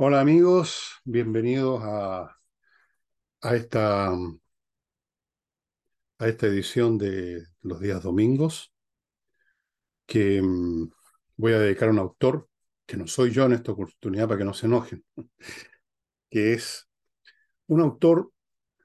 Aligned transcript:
Hola 0.00 0.20
amigos, 0.20 0.92
bienvenidos 1.04 1.80
a, 1.82 2.30
esta, 3.52 4.12
a 4.12 4.16
esta 6.20 6.46
edición 6.46 6.98
de 6.98 7.42
los 7.62 7.80
días 7.80 8.00
domingos, 8.04 8.72
que 10.06 10.40
mm, 10.40 10.88
voy 11.36 11.52
a 11.52 11.58
dedicar 11.58 11.88
a 11.88 11.92
un 11.92 11.98
autor, 11.98 12.48
que 12.86 12.96
no 12.96 13.08
soy 13.08 13.32
yo 13.32 13.46
en 13.46 13.54
esta 13.54 13.72
oportunidad 13.72 14.28
para 14.28 14.38
que 14.38 14.44
no 14.44 14.54
se 14.54 14.66
enojen, 14.66 15.04
que 16.30 16.52
es 16.52 16.88
un 17.66 17.80
autor 17.80 18.30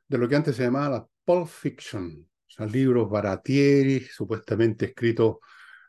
de 0.07 0.17
lo 0.17 0.27
que 0.27 0.35
antes 0.35 0.55
se 0.55 0.63
llamaba 0.63 0.89
la 0.89 1.07
Pulp 1.25 1.47
Fiction, 1.47 2.27
o 2.47 2.49
sea, 2.49 2.65
libros 2.65 3.07
baratieri, 3.07 3.99
supuestamente 3.99 4.85
escritos 4.87 5.37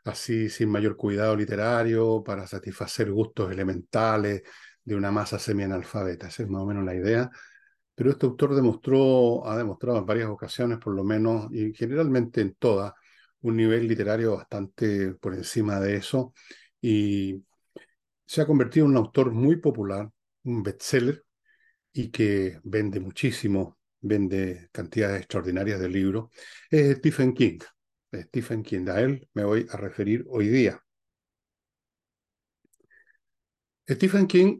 así 0.03 0.49
sin 0.49 0.69
mayor 0.69 0.95
cuidado 0.95 1.35
literario, 1.35 2.23
para 2.23 2.45
satisfacer 2.45 3.11
gustos 3.11 3.51
elementales 3.51 4.43
de 4.85 4.95
una 4.95 5.11
masa 5.11 5.39
semi-analfabeta. 5.39 6.27
Esa 6.27 6.43
es 6.43 6.49
más 6.49 6.61
o 6.61 6.65
menos 6.65 6.85
la 6.85 6.95
idea. 6.95 7.29
Pero 7.95 8.11
este 8.11 8.25
autor 8.25 8.55
demostró, 8.55 9.47
ha 9.47 9.57
demostrado 9.57 9.99
en 9.99 10.05
varias 10.05 10.29
ocasiones, 10.29 10.79
por 10.79 10.93
lo 10.95 11.03
menos, 11.03 11.51
y 11.51 11.73
generalmente 11.73 12.41
en 12.41 12.55
todas, 12.55 12.93
un 13.41 13.57
nivel 13.57 13.87
literario 13.87 14.35
bastante 14.37 15.13
por 15.15 15.33
encima 15.33 15.79
de 15.79 15.97
eso. 15.97 16.33
Y 16.81 17.43
se 18.25 18.41
ha 18.41 18.45
convertido 18.47 18.85
en 18.85 18.91
un 18.91 18.97
autor 18.97 19.31
muy 19.31 19.57
popular, 19.57 20.09
un 20.43 20.63
bestseller, 20.63 21.23
y 21.93 22.11
que 22.11 22.59
vende 22.63 22.99
muchísimo, 22.99 23.79
vende 24.01 24.69
cantidades 24.71 25.19
extraordinarias 25.21 25.79
de 25.79 25.89
libros. 25.89 26.29
Es 26.69 26.97
Stephen 26.97 27.33
King. 27.33 27.59
Stephen 28.13 28.63
King. 28.63 28.87
A 28.89 28.99
él 29.01 29.29
me 29.33 29.45
voy 29.45 29.65
a 29.69 29.77
referir 29.77 30.25
hoy 30.29 30.49
día. 30.49 30.81
Stephen 33.89 34.27
King 34.27 34.59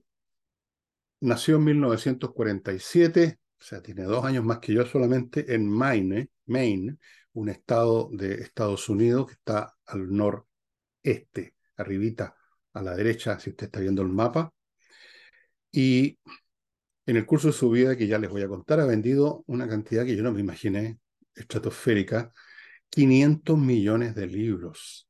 nació 1.25 1.57
en 1.57 1.63
1947, 1.65 3.39
o 3.59 3.63
sea, 3.63 3.81
tiene 3.81 4.03
dos 4.03 4.23
años 4.23 4.45
más 4.45 4.59
que 4.59 4.73
yo 4.73 4.85
solamente, 4.85 5.53
en 5.53 5.67
Maine, 5.67 6.29
Maine, 6.45 6.97
un 7.33 7.49
estado 7.49 8.09
de 8.11 8.35
Estados 8.35 8.87
Unidos 8.89 9.27
que 9.27 9.33
está 9.33 9.75
al 9.87 10.11
noreste, 10.11 11.55
arribita, 11.77 12.35
a 12.73 12.81
la 12.81 12.95
derecha, 12.95 13.39
si 13.39 13.49
usted 13.49 13.65
está 13.65 13.79
viendo 13.79 14.01
el 14.03 14.09
mapa. 14.09 14.53
Y 15.71 16.19
en 17.05 17.17
el 17.17 17.25
curso 17.25 17.47
de 17.47 17.53
su 17.53 17.69
vida, 17.71 17.97
que 17.97 18.07
ya 18.07 18.19
les 18.19 18.29
voy 18.29 18.43
a 18.43 18.47
contar, 18.47 18.79
ha 18.79 18.85
vendido 18.85 19.43
una 19.47 19.67
cantidad 19.67 20.05
que 20.05 20.15
yo 20.15 20.23
no 20.23 20.31
me 20.31 20.41
imaginé, 20.41 20.99
estratosférica, 21.33 22.31
500 22.89 23.57
millones 23.57 24.15
de 24.15 24.27
libros. 24.27 25.09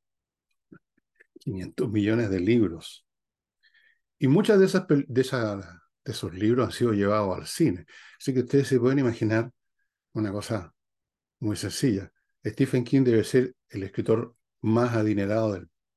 500 1.40 1.92
millones 1.92 2.30
de 2.30 2.40
libros. 2.40 3.06
Y 4.18 4.28
muchas 4.28 4.60
de 4.60 4.66
esas, 4.66 4.86
de 4.88 5.22
esas 5.22 5.85
de 6.06 6.12
esos 6.12 6.34
libros 6.34 6.68
han 6.68 6.72
sido 6.72 6.94
llevados 6.94 7.36
al 7.36 7.48
cine. 7.48 7.86
Así 8.20 8.34
que 8.34 8.42
ustedes 8.42 8.68
se 8.68 8.80
pueden 8.80 9.00
imaginar 9.00 9.52
una 10.14 10.32
cosa 10.32 10.74
muy 11.40 11.56
sencilla. 11.56 12.12
Stephen 12.46 12.84
King 12.84 13.04
debe 13.04 13.24
ser 13.24 13.56
el 13.70 13.84
escritor 13.84 14.36
más 14.62 14.96
adinerado 14.96 15.54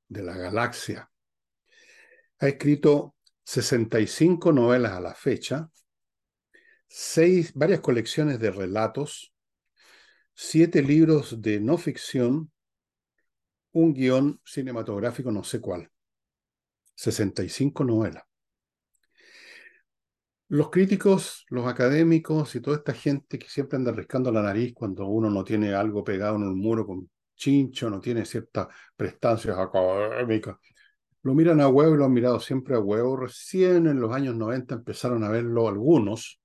de, 0.08 0.22
la 0.22 0.36
galaxia. 0.36 1.10
Ha 2.40 2.48
escrito 2.48 3.14
65 3.44 4.52
novelas 4.52 4.92
a 4.92 5.00
la 5.00 5.14
fecha, 5.14 5.70
seis, 6.88 7.52
varias 7.54 7.80
colecciones 7.80 8.40
de 8.40 8.50
relatos, 8.50 9.34
siete 10.34 10.82
libros 10.82 11.42
de 11.42 11.60
no 11.60 11.76
ficción, 11.76 12.50
un 13.72 13.92
guion 13.92 14.40
cinematográfico 14.44 15.30
no 15.30 15.44
sé 15.44 15.60
cuál. 15.60 15.90
65 16.94 17.84
novelas. 17.84 18.27
Los 20.50 20.70
críticos, 20.70 21.44
los 21.50 21.66
académicos 21.66 22.54
y 22.54 22.60
toda 22.60 22.78
esta 22.78 22.94
gente 22.94 23.38
que 23.38 23.48
siempre 23.48 23.76
anda 23.76 23.92
riscando 23.92 24.32
la 24.32 24.42
nariz 24.42 24.72
cuando 24.74 25.06
uno 25.06 25.28
no 25.28 25.44
tiene 25.44 25.74
algo 25.74 26.02
pegado 26.02 26.36
en 26.36 26.44
un 26.44 26.58
muro 26.58 26.86
con 26.86 27.10
chincho, 27.36 27.90
no 27.90 28.00
tiene 28.00 28.24
ciertas 28.24 28.68
prestancias 28.96 29.58
académicas, 29.58 30.56
lo 31.22 31.34
miran 31.34 31.60
a 31.60 31.68
huevo 31.68 31.94
y 31.94 31.98
lo 31.98 32.06
han 32.06 32.12
mirado 32.12 32.40
siempre 32.40 32.74
a 32.74 32.80
huevo. 32.80 33.16
Recién 33.16 33.86
en 33.86 34.00
los 34.00 34.10
años 34.14 34.36
90 34.36 34.76
empezaron 34.76 35.22
a 35.22 35.28
verlo 35.28 35.68
algunos 35.68 36.40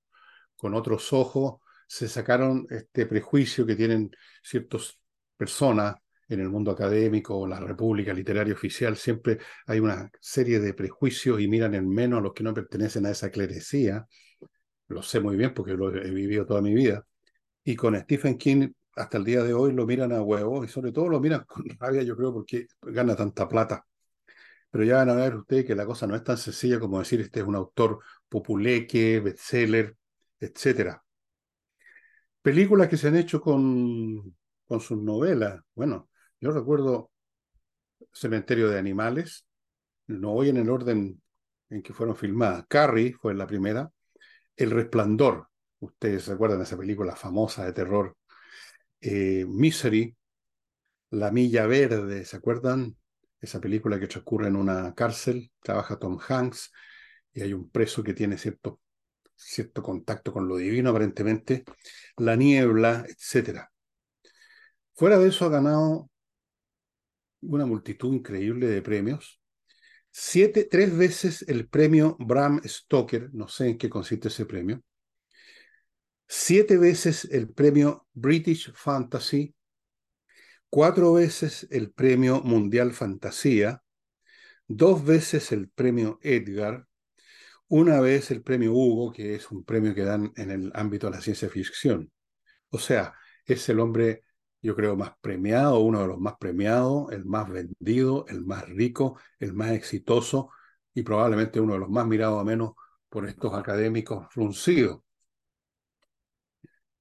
con 0.54 0.74
otros 0.74 1.12
ojos, 1.14 1.60
se 1.86 2.06
sacaron 2.06 2.66
este 2.68 3.06
prejuicio 3.06 3.64
que 3.64 3.76
tienen 3.76 4.10
ciertas 4.42 4.98
personas 5.38 5.96
en 6.28 6.40
el 6.40 6.48
mundo 6.48 6.70
académico 6.70 7.46
la 7.46 7.60
República 7.60 8.12
Literaria 8.12 8.54
Oficial, 8.54 8.96
siempre 8.96 9.38
hay 9.66 9.80
una 9.80 10.10
serie 10.20 10.60
de 10.60 10.74
prejuicios 10.74 11.40
y 11.40 11.48
miran 11.48 11.74
en 11.74 11.88
menos 11.88 12.18
a 12.20 12.22
los 12.22 12.32
que 12.32 12.44
no 12.44 12.54
pertenecen 12.54 13.06
a 13.06 13.10
esa 13.10 13.30
clerecía. 13.30 14.06
Lo 14.88 15.02
sé 15.02 15.20
muy 15.20 15.36
bien 15.36 15.54
porque 15.54 15.74
lo 15.74 15.94
he 15.94 16.10
vivido 16.10 16.46
toda 16.46 16.62
mi 16.62 16.74
vida. 16.74 17.06
Y 17.64 17.76
con 17.76 17.98
Stephen 17.98 18.38
King, 18.38 18.72
hasta 18.96 19.18
el 19.18 19.24
día 19.24 19.42
de 19.42 19.54
hoy, 19.54 19.72
lo 19.72 19.86
miran 19.86 20.12
a 20.12 20.22
huevo 20.22 20.64
y 20.64 20.68
sobre 20.68 20.92
todo 20.92 21.08
lo 21.08 21.20
miran 21.20 21.44
con 21.48 21.64
rabia, 21.78 22.02
yo 22.02 22.16
creo, 22.16 22.32
porque 22.32 22.66
gana 22.82 23.16
tanta 23.16 23.48
plata. 23.48 23.86
Pero 24.70 24.84
ya 24.84 24.96
van 24.96 25.10
a 25.10 25.14
ver 25.14 25.36
ustedes 25.36 25.64
que 25.64 25.74
la 25.74 25.86
cosa 25.86 26.06
no 26.06 26.16
es 26.16 26.24
tan 26.24 26.36
sencilla 26.36 26.80
como 26.80 26.98
decir 26.98 27.20
este 27.20 27.40
es 27.40 27.46
un 27.46 27.54
autor 27.54 28.00
populeque, 28.28 29.20
bestseller, 29.20 29.96
etc. 30.40 31.00
Películas 32.42 32.88
que 32.88 32.96
se 32.96 33.08
han 33.08 33.16
hecho 33.16 33.40
con, 33.40 34.36
con 34.66 34.80
sus 34.80 34.98
novelas. 34.98 35.60
Bueno, 35.74 36.10
yo 36.44 36.50
recuerdo 36.50 37.10
Cementerio 38.12 38.68
de 38.68 38.78
Animales, 38.78 39.46
no 40.08 40.32
voy 40.34 40.50
en 40.50 40.58
el 40.58 40.68
orden 40.68 41.22
en 41.70 41.82
que 41.82 41.94
fueron 41.94 42.16
filmadas. 42.16 42.66
Carrie 42.68 43.14
fue 43.14 43.34
la 43.34 43.46
primera. 43.46 43.90
El 44.54 44.70
Resplandor, 44.70 45.48
ustedes 45.78 46.26
recuerdan 46.26 46.60
esa 46.60 46.76
película 46.76 47.16
famosa 47.16 47.64
de 47.64 47.72
terror. 47.72 48.18
Eh, 49.00 49.46
Misery, 49.48 50.14
La 51.08 51.30
Milla 51.30 51.66
Verde, 51.66 52.26
¿se 52.26 52.36
acuerdan? 52.36 52.94
Esa 53.40 53.58
película 53.58 53.98
que 53.98 54.06
transcurre 54.06 54.48
en 54.48 54.56
una 54.56 54.94
cárcel, 54.94 55.50
trabaja 55.62 55.98
Tom 55.98 56.18
Hanks 56.28 56.70
y 57.32 57.40
hay 57.40 57.54
un 57.54 57.70
preso 57.70 58.04
que 58.04 58.12
tiene 58.12 58.36
cierto, 58.36 58.82
cierto 59.34 59.82
contacto 59.82 60.30
con 60.30 60.46
lo 60.46 60.58
divino 60.58 60.90
aparentemente. 60.90 61.64
La 62.18 62.36
Niebla, 62.36 63.06
etc. 63.08 63.70
Fuera 64.92 65.18
de 65.18 65.28
eso 65.28 65.46
ha 65.46 65.48
ganado 65.48 66.10
una 67.46 67.66
multitud 67.66 68.12
increíble 68.12 68.66
de 68.66 68.82
premios. 68.82 69.40
Siete, 70.10 70.64
tres 70.64 70.96
veces 70.96 71.44
el 71.48 71.68
premio 71.68 72.16
Bram 72.20 72.60
Stoker, 72.64 73.30
no 73.32 73.48
sé 73.48 73.70
en 73.70 73.78
qué 73.78 73.90
consiste 73.90 74.28
ese 74.28 74.46
premio. 74.46 74.82
Siete 76.28 76.78
veces 76.78 77.28
el 77.30 77.50
premio 77.50 78.06
British 78.12 78.72
Fantasy. 78.74 79.54
Cuatro 80.70 81.12
veces 81.12 81.66
el 81.70 81.90
premio 81.90 82.42
Mundial 82.42 82.92
Fantasía. 82.92 83.82
Dos 84.66 85.04
veces 85.04 85.52
el 85.52 85.68
premio 85.68 86.18
Edgar. 86.22 86.86
Una 87.68 88.00
vez 88.00 88.30
el 88.30 88.42
premio 88.42 88.72
Hugo, 88.72 89.12
que 89.12 89.34
es 89.34 89.50
un 89.50 89.64
premio 89.64 89.94
que 89.94 90.02
dan 90.02 90.32
en 90.36 90.50
el 90.50 90.70
ámbito 90.74 91.08
de 91.08 91.16
la 91.16 91.22
ciencia 91.22 91.48
ficción. 91.48 92.10
O 92.68 92.78
sea, 92.78 93.14
es 93.46 93.68
el 93.68 93.80
hombre 93.80 94.22
yo 94.64 94.74
creo, 94.74 94.96
más 94.96 95.12
premiado, 95.20 95.80
uno 95.80 96.00
de 96.00 96.06
los 96.08 96.18
más 96.18 96.36
premiados, 96.38 97.12
el 97.12 97.26
más 97.26 97.50
vendido, 97.50 98.24
el 98.28 98.44
más 98.46 98.66
rico, 98.70 99.18
el 99.38 99.52
más 99.52 99.72
exitoso 99.72 100.50
y 100.94 101.02
probablemente 101.02 101.60
uno 101.60 101.74
de 101.74 101.80
los 101.80 101.90
más 101.90 102.06
mirados 102.06 102.40
a 102.40 102.44
menos 102.44 102.72
por 103.10 103.28
estos 103.28 103.52
académicos 103.52 104.26
fruncidos. 104.30 105.00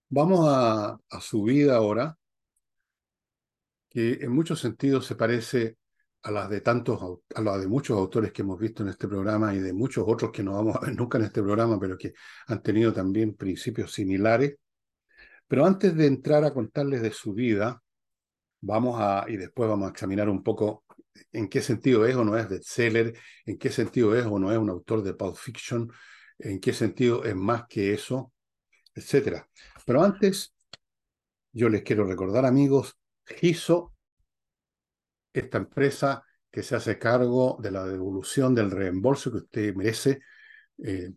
Vamos 0.09 0.45
a, 0.49 0.99
su 1.21 1.43
vida 1.43 1.77
ahora, 1.77 2.17
que 3.89 4.13
en 4.21 4.31
muchos 4.31 4.59
sentidos 4.59 5.05
se 5.05 5.15
parece 5.15 5.77
a 6.23 6.31
las 6.31 6.49
de 6.49 6.59
tantos, 6.61 7.19
a 7.33 7.41
las 7.41 7.61
de 7.61 7.67
muchos 7.67 7.97
autores 7.97 8.33
que 8.33 8.41
hemos 8.41 8.59
visto 8.59 8.83
en 8.83 8.89
este 8.89 9.07
programa 9.07 9.55
y 9.55 9.59
de 9.59 9.71
muchos 9.73 10.03
otros 10.05 10.31
que 10.31 10.43
no 10.43 10.53
vamos 10.53 10.75
a 10.75 10.81
ver 10.81 10.95
nunca 10.95 11.17
en 11.17 11.25
este 11.25 11.41
programa, 11.41 11.79
pero 11.79 11.97
que 11.97 12.13
han 12.47 12.61
tenido 12.61 12.91
también 12.91 13.35
principios 13.35 13.93
similares 13.93 14.57
pero 15.47 15.65
antes 15.65 15.95
de 15.95 16.07
entrar 16.07 16.43
a 16.43 16.53
contarles 16.53 17.01
de 17.01 17.11
su 17.11 17.33
vida, 17.33 17.81
vamos 18.61 18.99
a, 18.99 19.25
y 19.27 19.37
después 19.37 19.69
vamos 19.69 19.87
a 19.87 19.91
examinar 19.91 20.29
un 20.29 20.43
poco 20.43 20.83
en 21.31 21.47
qué 21.49 21.61
sentido 21.61 22.05
es 22.05 22.15
o 22.15 22.23
no 22.23 22.37
es 22.37 22.49
bestseller, 22.49 23.13
en 23.45 23.57
qué 23.57 23.69
sentido 23.69 24.15
es 24.15 24.25
o 24.25 24.39
no 24.39 24.51
es 24.51 24.57
un 24.57 24.69
autor 24.69 25.03
de 25.03 25.13
Pulp 25.13 25.35
Fiction, 25.35 25.91
en 26.39 26.59
qué 26.59 26.73
sentido 26.73 27.23
es 27.23 27.35
más 27.35 27.65
que 27.67 27.93
eso, 27.93 28.31
etc. 28.95 29.45
Pero 29.85 30.03
antes, 30.03 30.55
yo 31.51 31.69
les 31.69 31.83
quiero 31.83 32.05
recordar, 32.05 32.45
amigos, 32.45 32.97
Giso, 33.25 33.95
esta 35.33 35.57
empresa 35.57 36.23
que 36.51 36.63
se 36.63 36.75
hace 36.75 36.99
cargo 36.99 37.57
de 37.61 37.71
la 37.71 37.85
devolución 37.85 38.53
del 38.53 38.71
reembolso 38.71 39.31
que 39.31 39.37
usted 39.37 39.75
merece 39.75 40.19
eh, 40.83 41.11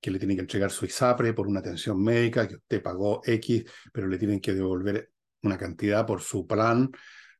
que 0.00 0.10
le 0.10 0.18
tienen 0.18 0.36
que 0.36 0.42
entregar 0.42 0.70
su 0.70 0.84
ISAPRE 0.84 1.32
por 1.32 1.46
una 1.46 1.60
atención 1.60 2.02
médica, 2.02 2.46
que 2.46 2.56
usted 2.56 2.82
pagó 2.82 3.22
X, 3.24 3.64
pero 3.92 4.06
le 4.06 4.18
tienen 4.18 4.40
que 4.40 4.54
devolver 4.54 5.10
una 5.42 5.58
cantidad 5.58 6.06
por 6.06 6.20
su 6.20 6.46
plan 6.46 6.90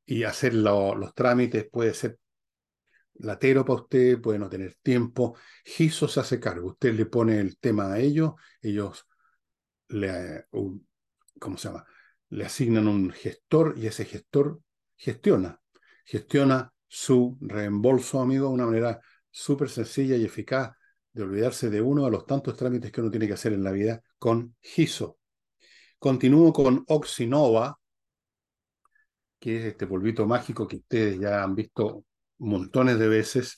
y 0.04 0.22
hacer 0.22 0.54
los 0.54 1.14
trámites 1.14 1.68
puede 1.70 1.92
ser 1.92 2.18
latero 3.14 3.64
para 3.64 3.80
usted, 3.82 4.20
puede 4.20 4.38
no 4.38 4.48
tener 4.48 4.76
tiempo. 4.82 5.36
Giso 5.64 6.06
se 6.06 6.20
hace 6.20 6.38
cargo. 6.38 6.68
Usted 6.68 6.94
le 6.94 7.06
pone 7.06 7.40
el 7.40 7.58
tema 7.58 7.92
a 7.92 7.98
ellos, 7.98 8.34
ellos 8.60 9.06
le, 9.88 10.46
¿cómo 11.40 11.56
se 11.56 11.68
llama? 11.68 11.84
Le 12.30 12.44
asignan 12.44 12.88
un 12.88 13.10
gestor 13.10 13.74
y 13.76 13.86
ese 13.86 14.04
gestor 14.04 14.60
gestiona. 14.96 15.60
Gestiona 16.04 16.72
su 16.86 17.36
reembolso, 17.40 18.20
amigo, 18.20 18.48
de 18.48 18.54
una 18.54 18.66
manera 18.66 19.00
súper 19.30 19.68
sencilla 19.68 20.16
y 20.16 20.24
eficaz 20.24 20.72
de 21.16 21.22
olvidarse 21.22 21.70
de 21.70 21.80
uno 21.80 22.04
de 22.04 22.10
los 22.10 22.26
tantos 22.26 22.54
trámites 22.56 22.92
que 22.92 23.00
uno 23.00 23.10
tiene 23.10 23.26
que 23.26 23.32
hacer 23.32 23.54
en 23.54 23.64
la 23.64 23.72
vida 23.72 24.02
con 24.18 24.54
GISO. 24.60 25.18
Continúo 25.98 26.52
con 26.52 26.84
Oxinova, 26.88 27.78
que 29.38 29.58
es 29.58 29.64
este 29.64 29.86
polvito 29.86 30.26
mágico 30.26 30.68
que 30.68 30.76
ustedes 30.76 31.18
ya 31.18 31.42
han 31.42 31.54
visto 31.54 32.04
montones 32.38 32.98
de 32.98 33.08
veces. 33.08 33.56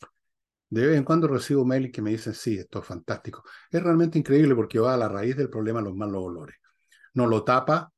De 0.71 0.87
vez 0.87 0.97
en 0.99 1.03
cuando 1.03 1.27
recibo 1.27 1.65
mail 1.65 1.91
que 1.91 2.01
me 2.01 2.11
dicen, 2.11 2.33
sí, 2.33 2.57
esto 2.57 2.79
es 2.79 2.85
fantástico. 2.87 3.43
Es 3.73 3.83
realmente 3.83 4.21
increíble 4.21 4.55
porque 4.55 4.79
va 4.79 4.95
a 4.95 4.97
la 4.97 5.09
raíz 5.09 5.37
del 5.37 5.51
problema 5.51 5.81
de 5.81 5.87
los 5.87 5.97
malos 5.97 6.23
olores. 6.23 6.55
No 7.15 7.27
lo 7.27 7.43
tapa 7.43 7.93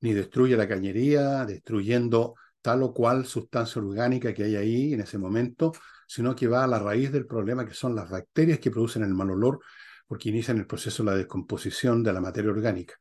ni 0.00 0.14
destruye 0.14 0.56
la 0.56 0.66
cañería, 0.66 1.44
destruyendo 1.44 2.34
tal 2.60 2.82
o 2.82 2.92
cual 2.92 3.24
sustancia 3.24 3.80
orgánica 3.80 4.34
que 4.34 4.42
hay 4.42 4.56
ahí 4.56 4.94
en 4.94 5.00
ese 5.02 5.16
momento, 5.16 5.72
sino 6.06 6.34
que 6.34 6.46
va 6.46 6.64
a 6.64 6.66
la 6.66 6.78
raíz 6.78 7.12
del 7.12 7.26
problema 7.26 7.66
que 7.66 7.74
son 7.74 7.94
las 7.94 8.08
bacterias 8.08 8.58
que 8.58 8.70
producen 8.70 9.02
el 9.02 9.14
mal 9.14 9.30
olor, 9.30 9.60
porque 10.06 10.28
inician 10.28 10.58
el 10.58 10.66
proceso 10.66 11.02
de 11.02 11.10
la 11.10 11.16
descomposición 11.16 12.02
de 12.02 12.12
la 12.12 12.20
materia 12.20 12.50
orgánica. 12.50 12.94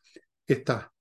Esta, 0.46 0.92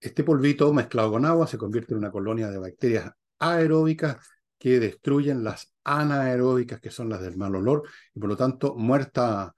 este 0.00 0.24
polvito 0.24 0.72
mezclado 0.72 1.12
con 1.12 1.24
agua 1.24 1.46
se 1.46 1.58
convierte 1.58 1.94
en 1.94 1.98
una 1.98 2.10
colonia 2.10 2.48
de 2.48 2.58
bacterias 2.58 3.10
aeróbicas 3.38 4.16
que 4.58 4.80
destruyen 4.80 5.44
las 5.44 5.74
anaeróbicas, 5.84 6.80
que 6.80 6.90
son 6.90 7.08
las 7.08 7.20
del 7.20 7.36
mal 7.36 7.54
olor, 7.54 7.88
y 8.14 8.20
por 8.20 8.28
lo 8.28 8.36
tanto, 8.36 8.74
muerta, 8.74 9.54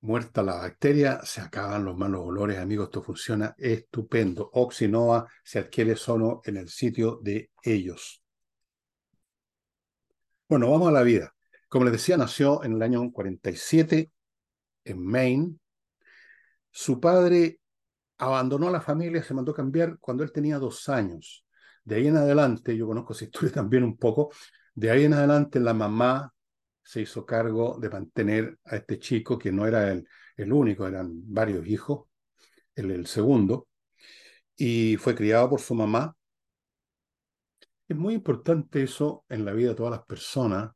muerta 0.00 0.42
la 0.42 0.54
bacteria, 0.54 1.20
se 1.24 1.40
acaban 1.40 1.84
los 1.84 1.96
malos 1.96 2.22
olores, 2.24 2.58
amigos, 2.58 2.86
esto 2.86 3.02
funciona 3.02 3.54
estupendo. 3.58 4.48
Oxinova 4.54 5.26
se 5.44 5.58
adquiere 5.58 5.96
solo 5.96 6.40
en 6.44 6.56
el 6.56 6.68
sitio 6.68 7.20
de 7.22 7.50
ellos. 7.62 8.22
Bueno, 10.48 10.70
vamos 10.70 10.88
a 10.88 10.92
la 10.92 11.02
vida. 11.02 11.34
Como 11.68 11.84
les 11.84 11.92
decía, 11.92 12.16
nació 12.16 12.64
en 12.64 12.72
el 12.72 12.82
año 12.82 13.12
47 13.12 14.10
en 14.84 15.04
Maine. 15.04 15.56
Su 16.70 17.00
padre 17.00 17.60
abandonó 18.18 18.70
la 18.70 18.80
familia, 18.80 19.22
se 19.22 19.34
mandó 19.34 19.52
a 19.52 19.56
cambiar 19.56 19.98
cuando 20.00 20.24
él 20.24 20.32
tenía 20.32 20.58
dos 20.58 20.88
años. 20.88 21.44
De 21.84 21.96
ahí 21.96 22.06
en 22.06 22.16
adelante, 22.16 22.76
yo 22.76 22.86
conozco 22.86 23.12
esa 23.12 23.24
historia 23.24 23.52
también 23.54 23.84
un 23.84 23.98
poco, 23.98 24.30
de 24.74 24.90
ahí 24.90 25.04
en 25.04 25.14
adelante 25.14 25.60
la 25.60 25.74
mamá 25.74 26.32
se 26.82 27.02
hizo 27.02 27.26
cargo 27.26 27.78
de 27.78 27.90
mantener 27.90 28.58
a 28.64 28.76
este 28.76 28.98
chico, 28.98 29.38
que 29.38 29.52
no 29.52 29.66
era 29.66 29.92
el, 29.92 30.08
el 30.36 30.52
único, 30.52 30.86
eran 30.86 31.10
varios 31.12 31.66
hijos, 31.66 32.08
el, 32.74 32.90
el 32.90 33.06
segundo, 33.06 33.68
y 34.56 34.96
fue 34.96 35.14
criado 35.14 35.50
por 35.50 35.60
su 35.60 35.74
mamá 35.74 36.16
es 37.88 37.96
muy 37.96 38.14
importante 38.14 38.82
eso 38.82 39.24
en 39.28 39.44
la 39.44 39.52
vida 39.52 39.70
de 39.70 39.74
todas 39.74 39.92
las 39.92 40.04
personas. 40.04 40.70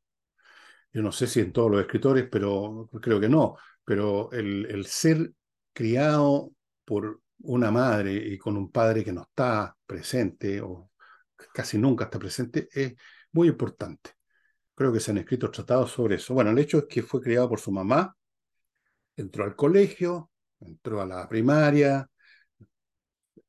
Yo 0.92 1.02
no 1.02 1.12
sé 1.12 1.26
si 1.26 1.40
en 1.40 1.52
todos 1.52 1.70
los 1.70 1.80
escritores, 1.80 2.28
pero 2.30 2.88
creo 3.00 3.20
que 3.20 3.28
no. 3.28 3.56
Pero 3.84 4.30
el, 4.32 4.84
ser 4.86 5.32
criado 5.72 6.52
por 6.84 7.20
una 7.40 7.70
madre 7.70 8.14
y 8.14 8.38
con 8.38 8.56
un 8.56 8.70
padre 8.70 9.04
que 9.04 9.12
no 9.12 9.22
está 9.22 9.76
presente 9.86 10.60
o 10.60 10.90
casi 11.54 11.78
nunca 11.78 12.04
está 12.04 12.18
presente 12.18 12.68
es 12.72 12.94
muy 13.32 13.48
importante. 13.48 14.12
Creo 14.74 14.92
que 14.92 15.00
se 15.00 15.10
han 15.10 15.18
escrito 15.18 15.50
tratados 15.50 15.92
sobre 15.92 16.16
eso. 16.16 16.34
Bueno, 16.34 16.50
el 16.50 16.58
hecho 16.58 16.78
es 16.78 16.84
que 16.86 17.02
fue 17.02 17.20
criado 17.20 17.48
por 17.48 17.60
su 17.60 17.72
mamá, 17.72 18.16
entró 19.16 19.44
al 19.44 19.56
colegio, 19.56 20.30
entró 20.60 21.00
a 21.02 21.06
la 21.06 21.28
primaria, 21.28 22.08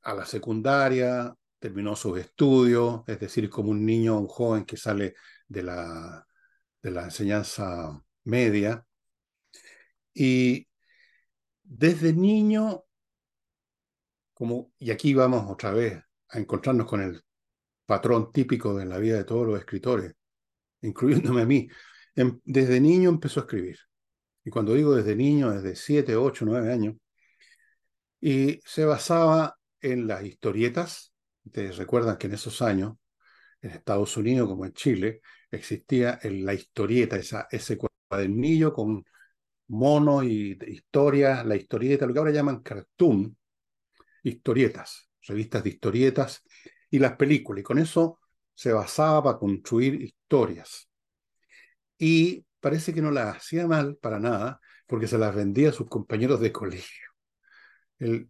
a 0.02 0.14
la 0.14 0.26
secundaria, 0.26 1.34
terminó 1.64 1.96
sus 1.96 2.20
estudios, 2.20 3.04
es 3.08 3.22
decir, 3.22 3.50
como 3.50 3.72
un 3.72 3.86
niño, 3.86 4.20
un 4.20 4.28
joven 4.28 4.66
que 4.66 4.76
sale 4.76 5.16
de 5.48 5.64
la, 5.64 6.28
de 6.82 6.92
la 6.92 7.06
enseñanza 7.06 8.04
media. 8.26 8.86
Y 10.14 10.68
desde 11.64 12.12
niño, 12.12 12.84
como, 14.34 14.74
y 14.78 14.92
aquí 14.92 15.14
vamos 15.14 15.50
otra 15.50 15.72
vez 15.72 16.04
a 16.32 16.40
encontrarnos 16.40 16.86
con 16.86 17.02
el 17.02 17.24
patrón 17.86 18.34
típico 18.34 18.76
de 18.76 18.86
la 18.86 18.98
vida 18.98 19.16
de 19.16 19.24
todos 19.24 19.48
los 19.48 19.58
escritores, 19.58 20.14
incluyéndome 20.82 21.44
a 21.44 21.46
mí, 21.46 21.70
em, 22.16 22.42
desde 22.44 22.82
niño 22.82 23.10
empezó 23.10 23.40
a 23.40 23.44
escribir. 23.44 23.78
Y 24.44 24.50
cuando 24.50 24.74
digo 24.74 24.94
desde 24.96 25.16
niño, 25.16 25.52
desde 25.52 25.78
7, 25.78 26.18
8, 26.18 26.44
9 26.46 26.74
años, 26.74 26.96
y 28.20 28.60
se 28.66 28.84
basaba 28.84 29.58
en 29.80 30.08
las 30.08 30.26
historietas 30.26 31.13
Recuerdan 31.52 32.18
que 32.18 32.28
en 32.28 32.34
esos 32.34 32.62
años, 32.62 32.96
en 33.62 33.72
Estados 33.72 34.16
Unidos 34.18 34.50
como 34.50 34.66
en 34.66 34.74
Chile, 34.74 35.22
existía 35.52 36.20
la 36.24 36.54
historieta, 36.54 37.16
esa, 37.18 37.48
ese 37.52 37.78
cuadernillo 38.10 38.74
con 38.74 39.06
monos 39.68 40.24
y 40.26 40.58
historias, 40.68 41.46
la 41.46 41.56
historieta, 41.56 42.06
lo 42.06 42.14
que 42.14 42.20
ahora 42.20 42.32
llaman 42.32 42.62
cartoon, 42.62 43.38
historietas, 44.24 45.10
revistas 45.22 45.64
de 45.64 45.70
historietas 45.70 46.44
y 46.90 47.00
las 47.00 47.16
películas. 47.16 47.62
Y 47.62 47.64
con 47.64 47.80
eso 47.80 48.20
se 48.54 48.72
basaba 48.72 49.24
para 49.24 49.38
construir 49.38 50.02
historias. 50.02 50.90
Y 51.98 52.46
parece 52.60 52.94
que 52.94 53.02
no 53.02 53.12
las 53.12 53.38
hacía 53.38 53.68
mal 53.68 53.98
para 53.98 54.20
nada, 54.20 54.60
porque 54.88 55.08
se 55.08 55.18
las 55.18 55.36
vendía 55.36 55.70
a 55.70 55.74
sus 55.74 55.88
compañeros 55.88 56.40
de 56.40 56.52
colegio. 56.52 57.08
El, 58.00 58.30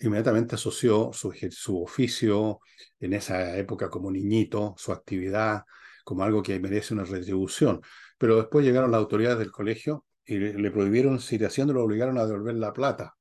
inmediatamente 0.00 0.54
asoció 0.54 1.12
su, 1.12 1.32
su, 1.50 1.82
oficio 1.82 2.60
en 2.98 3.12
esa 3.12 3.56
época 3.56 3.90
como 3.90 4.10
niñito, 4.10 4.74
su 4.78 4.92
actividad, 4.92 5.64
como 6.04 6.22
algo 6.24 6.42
que 6.42 6.58
merece 6.58 6.94
una 6.94 7.04
retribución. 7.04 7.80
Pero 8.18 8.36
después 8.36 8.64
llegaron 8.64 8.90
las 8.90 8.98
autoridades 8.98 9.38
del 9.38 9.52
colegio 9.52 10.06
y 10.24 10.38
le, 10.38 10.70
prohibieron 10.70 11.20
seguir 11.20 11.46
haciéndolo, 11.46 11.80
lo 11.80 11.86
obligaron 11.86 12.18
a 12.18 12.26
devolver 12.26 12.54
la 12.54 12.72
plata. 12.72 13.14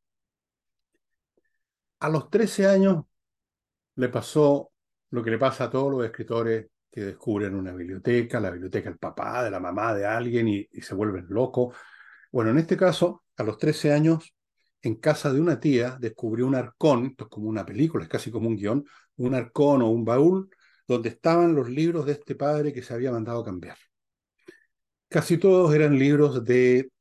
A 1.99 2.09
los 2.09 2.29
13 2.29 2.67
años 2.67 3.05
le 3.95 4.09
pasó 4.09 4.71
lo 5.09 5.23
que 5.23 5.31
le 5.31 5.37
pasa 5.37 5.65
a 5.65 5.69
todos 5.69 5.91
los 5.91 6.05
escritores 6.05 6.67
que 6.89 7.01
descubren 7.01 7.55
una 7.55 7.73
biblioteca, 7.73 8.39
la 8.39 8.51
biblioteca 8.51 8.89
del 8.89 8.99
papá, 8.99 9.43
de 9.43 9.51
la 9.51 9.59
mamá, 9.59 9.93
de 9.93 10.05
alguien 10.05 10.47
y, 10.47 10.67
y 10.71 10.81
se 10.81 10.95
vuelven 10.95 11.25
locos. 11.29 11.75
Bueno, 12.31 12.51
en 12.51 12.59
este 12.59 12.77
caso, 12.77 13.23
a 13.37 13.43
los 13.43 13.57
13 13.57 13.91
años, 13.91 14.33
en 14.81 14.95
casa 14.95 15.33
de 15.33 15.41
una 15.41 15.59
tía 15.59 15.97
descubrió 15.99 16.47
un 16.47 16.55
arcón, 16.55 17.07
esto 17.07 17.25
es 17.25 17.29
como 17.29 17.49
una 17.49 17.65
película, 17.65 18.03
es 18.03 18.09
casi 18.09 18.31
como 18.31 18.47
un 18.47 18.55
guion, 18.55 18.85
un 19.17 19.35
arcón 19.35 19.81
o 19.81 19.89
un 19.89 20.05
baúl 20.05 20.49
donde 20.87 21.09
estaban 21.09 21.53
los 21.53 21.69
libros 21.69 22.05
de 22.05 22.13
este 22.13 22.35
padre 22.35 22.73
que 22.73 22.81
se 22.81 22.93
había 22.93 23.11
mandado 23.11 23.41
a 23.41 23.45
cambiar. 23.45 23.77
Casi 25.07 25.37
todos 25.37 25.73
eran 25.73 25.97
libros 25.97 26.43
de 26.45 26.91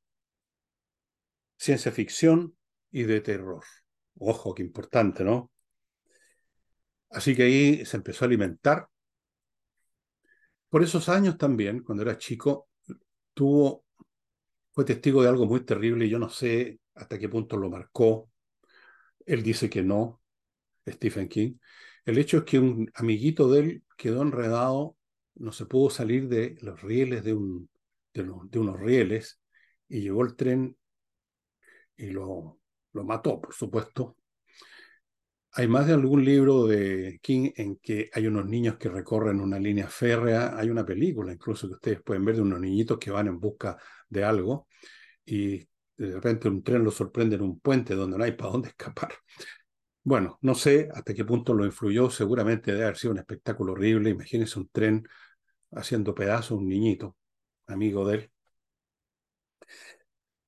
ciencia 1.56 1.92
ficción 1.92 2.56
y 2.90 3.02
de 3.04 3.20
terror. 3.20 3.64
Ojo, 4.18 4.54
qué 4.54 4.62
importante, 4.62 5.24
¿no? 5.24 5.50
Así 7.10 7.34
que 7.34 7.44
ahí 7.44 7.84
se 7.84 7.96
empezó 7.96 8.24
a 8.24 8.26
alimentar. 8.26 8.88
Por 10.68 10.82
esos 10.82 11.08
años 11.08 11.38
también, 11.38 11.82
cuando 11.82 12.02
era 12.02 12.18
chico, 12.18 12.68
tuvo, 13.32 13.84
fue 14.72 14.84
testigo 14.84 15.22
de 15.22 15.28
algo 15.28 15.46
muy 15.46 15.60
terrible 15.64 16.06
y 16.06 16.10
yo 16.10 16.18
no 16.18 16.28
sé 16.28 16.78
hasta 16.98 17.18
qué 17.18 17.28
punto 17.28 17.56
lo 17.56 17.70
marcó. 17.70 18.30
Él 19.24 19.42
dice 19.42 19.70
que 19.70 19.82
no, 19.82 20.20
Stephen 20.86 21.28
King. 21.28 21.54
El 22.04 22.18
hecho 22.18 22.38
es 22.38 22.44
que 22.44 22.58
un 22.58 22.90
amiguito 22.94 23.50
de 23.50 23.60
él 23.60 23.84
quedó 23.96 24.22
enredado, 24.22 24.96
no 25.36 25.52
se 25.52 25.66
pudo 25.66 25.90
salir 25.90 26.28
de 26.28 26.56
los 26.62 26.80
rieles 26.82 27.24
de, 27.24 27.34
un, 27.34 27.68
de, 28.12 28.58
unos 28.58 28.80
rieles 28.80 29.40
y 29.88 30.00
llegó 30.00 30.24
el 30.24 30.34
tren 30.34 30.76
y 31.96 32.06
lo, 32.10 32.58
lo 32.92 33.04
mató, 33.04 33.40
por 33.40 33.54
supuesto. 33.54 34.16
Hay 35.52 35.66
más 35.66 35.86
de 35.86 35.94
algún 35.94 36.24
libro 36.24 36.66
de 36.66 37.18
King 37.22 37.50
en 37.56 37.76
que 37.76 38.10
hay 38.12 38.26
unos 38.26 38.46
niños 38.46 38.76
que 38.76 38.88
recorren 38.88 39.40
una 39.40 39.58
línea 39.58 39.88
férrea. 39.88 40.56
Hay 40.56 40.70
una 40.70 40.84
película 40.84 41.32
incluso 41.32 41.66
que 41.66 41.74
ustedes 41.74 42.02
pueden 42.02 42.24
ver 42.24 42.36
de 42.36 42.42
unos 42.42 42.60
niñitos 42.60 42.98
que 42.98 43.10
van 43.10 43.26
en 43.26 43.40
busca 43.40 43.76
de 44.08 44.24
algo 44.24 44.68
y 45.24 45.66
de 45.98 46.14
repente 46.14 46.48
un 46.48 46.62
tren 46.62 46.84
lo 46.84 46.90
sorprende 46.90 47.36
en 47.36 47.42
un 47.42 47.58
puente 47.60 47.94
donde 47.94 48.16
no 48.16 48.24
hay 48.24 48.32
para 48.32 48.52
dónde 48.52 48.68
escapar. 48.68 49.12
Bueno, 50.04 50.38
no 50.42 50.54
sé 50.54 50.88
hasta 50.94 51.12
qué 51.12 51.24
punto 51.24 51.52
lo 51.52 51.66
influyó, 51.66 52.08
seguramente 52.08 52.72
debe 52.72 52.84
haber 52.84 52.96
sido 52.96 53.12
un 53.12 53.18
espectáculo 53.18 53.72
horrible. 53.72 54.10
Imagínense 54.10 54.58
un 54.58 54.68
tren 54.68 55.06
haciendo 55.72 56.14
pedazos 56.14 56.52
a 56.52 56.54
un 56.54 56.68
niñito, 56.68 57.16
amigo 57.66 58.06
de 58.08 58.14
él. 58.14 58.30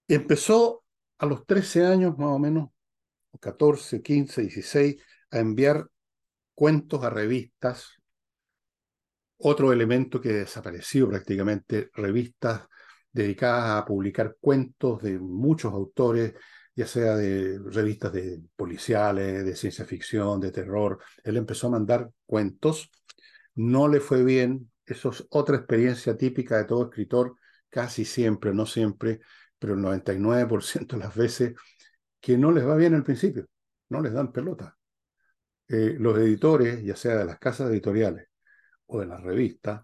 Empezó 0.09 0.85
a 1.19 1.26
los 1.26 1.45
13 1.47 1.85
años 1.85 2.16
más 2.16 2.28
o 2.28 2.38
menos, 2.38 2.71
14, 3.40 4.02
15, 4.02 4.42
16, 4.42 4.97
a 5.30 5.38
enviar 5.38 5.87
cuentos 6.54 7.04
a 7.04 7.11
revistas 7.11 8.00
Otro 9.38 9.73
elemento 9.73 10.21
que 10.21 10.30
desapareció 10.30 11.09
prácticamente, 11.09 11.90
revistas 11.95 12.69
dedicadas 13.12 13.83
a 13.83 13.85
publicar 13.85 14.37
cuentos 14.40 15.02
de 15.02 15.19
muchos 15.19 15.73
autores, 15.73 16.35
ya 16.75 16.87
sea 16.87 17.17
de 17.17 17.59
revistas 17.64 18.12
de 18.12 18.40
policiales, 18.57 19.45
de 19.45 19.57
ciencia 19.57 19.85
ficción, 19.85 20.40
de 20.40 20.52
terror. 20.52 20.99
Él 21.25 21.37
empezó 21.37 21.67
a 21.67 21.71
mandar 21.71 22.11
cuentos, 22.26 22.90
no 23.55 23.88
le 23.88 24.00
fue 24.00 24.25
bien, 24.25 24.71
eso 24.87 25.11
es 25.11 25.26
otra 25.31 25.57
experiencia 25.57 26.17
típica 26.17 26.57
de 26.57 26.64
todo 26.64 26.85
escritor, 26.85 27.37
casi 27.69 28.05
siempre, 28.05 28.55
no 28.55 28.67
siempre, 28.67 29.21
pero 29.59 29.75
el 29.75 29.81
99% 29.81 30.97
de 30.97 31.02
las 31.05 31.14
veces, 31.14 31.55
que 32.21 32.37
no 32.38 32.52
les 32.52 32.67
va 32.67 32.76
bien 32.76 32.95
al 32.95 33.05
principio, 33.05 33.47
no 33.88 34.00
les 34.00 34.12
dan 34.12 34.33
pelota. 34.33 34.76
Eh, 35.69 35.97
los 35.99 36.19
editores, 36.19 36.83
ya 36.83 36.97
sea 36.97 37.17
de 37.17 37.25
las 37.25 37.38
casas 37.38 37.71
editoriales 37.71 38.29
o 38.87 39.00
de 39.00 39.07
las 39.07 39.23
revistas, 39.23 39.83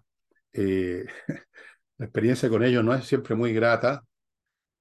eh, 0.53 1.05
la 1.97 2.05
experiencia 2.05 2.49
con 2.49 2.63
ellos 2.63 2.83
no 2.83 2.93
es 2.93 3.05
siempre 3.05 3.35
muy 3.35 3.53
grata. 3.53 4.03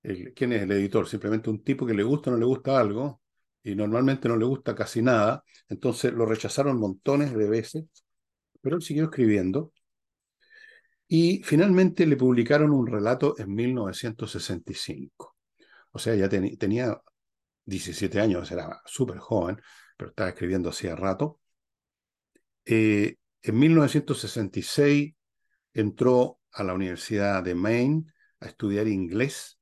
¿Quién 0.02 0.52
es 0.52 0.62
el 0.62 0.72
editor? 0.72 1.08
Simplemente 1.08 1.50
un 1.50 1.64
tipo 1.64 1.86
que 1.86 1.94
le 1.94 2.02
gusta 2.02 2.30
o 2.30 2.34
no 2.34 2.38
le 2.38 2.46
gusta 2.46 2.78
algo 2.78 3.20
y 3.62 3.74
normalmente 3.74 4.28
no 4.28 4.36
le 4.36 4.44
gusta 4.44 4.74
casi 4.74 5.02
nada. 5.02 5.42
Entonces 5.68 6.12
lo 6.12 6.26
rechazaron 6.26 6.78
montones 6.78 7.34
de 7.34 7.48
veces, 7.48 7.84
pero 8.60 8.76
él 8.76 8.82
siguió 8.82 9.04
escribiendo. 9.04 9.72
Y 11.08 11.42
finalmente 11.44 12.06
le 12.06 12.16
publicaron 12.16 12.70
un 12.72 12.86
relato 12.86 13.34
en 13.38 13.54
1965. 13.54 15.36
O 15.92 15.98
sea, 15.98 16.14
ya 16.14 16.28
tenía 16.28 17.00
17 17.64 18.20
años, 18.20 18.50
era 18.50 18.80
súper 18.84 19.18
joven, 19.18 19.60
pero 19.96 20.10
estaba 20.10 20.30
escribiendo 20.30 20.70
hacía 20.70 20.94
rato. 20.96 21.40
Eh, 22.64 23.16
en 23.42 23.58
1966 23.58 25.14
entró 25.72 26.40
a 26.56 26.64
la 26.64 26.74
Universidad 26.74 27.42
de 27.42 27.54
Maine 27.54 28.04
a 28.40 28.46
estudiar 28.46 28.88
inglés, 28.88 29.58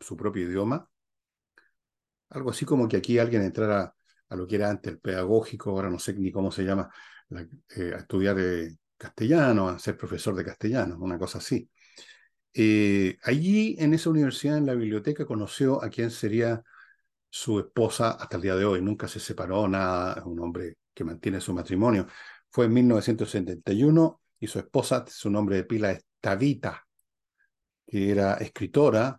su 0.00 0.16
propio 0.16 0.48
idioma. 0.48 0.88
Algo 2.30 2.50
así 2.50 2.64
como 2.64 2.88
que 2.88 2.96
aquí 2.96 3.18
alguien 3.18 3.42
entrara 3.42 3.94
a 4.28 4.36
lo 4.36 4.46
que 4.46 4.56
era 4.56 4.70
antes 4.70 4.92
el 4.92 4.98
pedagógico, 4.98 5.70
ahora 5.70 5.90
no 5.90 5.98
sé 5.98 6.14
ni 6.14 6.32
cómo 6.32 6.50
se 6.50 6.64
llama, 6.64 6.90
eh, 7.30 7.92
a 7.94 7.98
estudiar 7.98 8.36
eh, 8.38 8.76
castellano, 8.96 9.68
a 9.68 9.78
ser 9.78 9.96
profesor 9.96 10.34
de 10.34 10.44
castellano, 10.44 10.98
una 11.00 11.18
cosa 11.18 11.38
así. 11.38 11.70
Eh, 12.54 13.16
allí, 13.22 13.76
en 13.78 13.94
esa 13.94 14.10
universidad, 14.10 14.58
en 14.58 14.66
la 14.66 14.74
biblioteca, 14.74 15.26
conoció 15.26 15.82
a 15.82 15.90
quien 15.90 16.10
sería 16.10 16.62
su 17.30 17.60
esposa 17.60 18.12
hasta 18.12 18.36
el 18.36 18.42
día 18.42 18.56
de 18.56 18.64
hoy. 18.64 18.82
Nunca 18.82 19.08
se 19.08 19.20
separó, 19.20 19.68
nada, 19.68 20.24
un 20.26 20.40
hombre 20.40 20.78
que 20.94 21.04
mantiene 21.04 21.40
su 21.40 21.54
matrimonio. 21.54 22.06
Fue 22.50 22.66
en 22.66 22.74
1971 22.74 24.21
y 24.42 24.48
su 24.48 24.58
esposa, 24.58 25.04
su 25.06 25.30
nombre 25.30 25.54
de 25.54 25.62
pila 25.62 25.92
es 25.92 26.04
Tavita, 26.20 26.84
que 27.86 28.10
era 28.10 28.34
escritora 28.34 29.16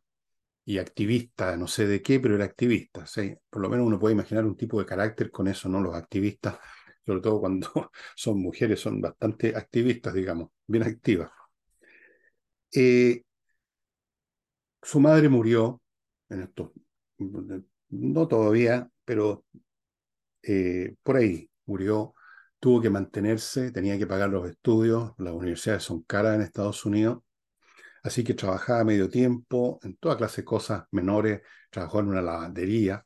y 0.65 0.77
activista, 0.79 1.55
no 1.55 1.65
sé 1.65 1.87
de 1.87 2.01
qué, 2.01 2.19
pero 2.19 2.35
era 2.35 2.43
activista. 2.43 3.05
Por 3.49 3.61
lo 3.61 3.69
menos 3.69 3.87
uno 3.87 3.97
puede 3.97 4.15
imaginar 4.15 4.45
un 4.45 4.57
tipo 4.57 4.79
de 4.79 4.85
carácter 4.85 5.31
con 5.31 5.47
eso, 5.47 5.69
¿no? 5.69 5.79
Los 5.79 5.95
activistas, 5.95 6.57
sobre 7.05 7.21
todo 7.21 7.39
cuando 7.39 7.69
son 8.17 8.41
mujeres, 8.41 8.81
son 8.81 8.99
bastante 8.99 9.55
activistas, 9.55 10.13
digamos, 10.13 10.49
bien 10.67 10.83
activas. 10.83 11.31
Eh, 12.75 13.23
su 14.81 14.99
madre 14.99 15.29
murió 15.29 15.81
en 16.27 16.41
esto, 16.41 16.73
no 17.89 18.27
todavía, 18.27 18.89
pero 19.05 19.45
eh, 20.41 20.95
por 21.01 21.15
ahí 21.15 21.49
murió 21.65 22.13
tuvo 22.63 22.79
que 22.79 22.89
mantenerse, 22.89 23.71
tenía 23.71 23.97
que 23.97 24.07
pagar 24.07 24.29
los 24.29 24.49
estudios, 24.49 25.11
las 25.17 25.33
universidades 25.33 25.83
son 25.83 26.03
caras 26.03 26.35
en 26.35 26.43
Estados 26.43 26.85
Unidos, 26.85 27.21
así 28.03 28.23
que 28.23 28.35
trabajaba 28.35 28.85
medio 28.85 29.09
tiempo 29.09 29.81
en 29.83 29.97
toda 29.97 30.15
clase 30.15 30.43
de 30.43 30.45
cosas 30.45 30.85
menores, 30.91 31.41
trabajó 31.69 31.99
en 31.99 32.07
una 32.07 32.21
lavandería 32.21 33.05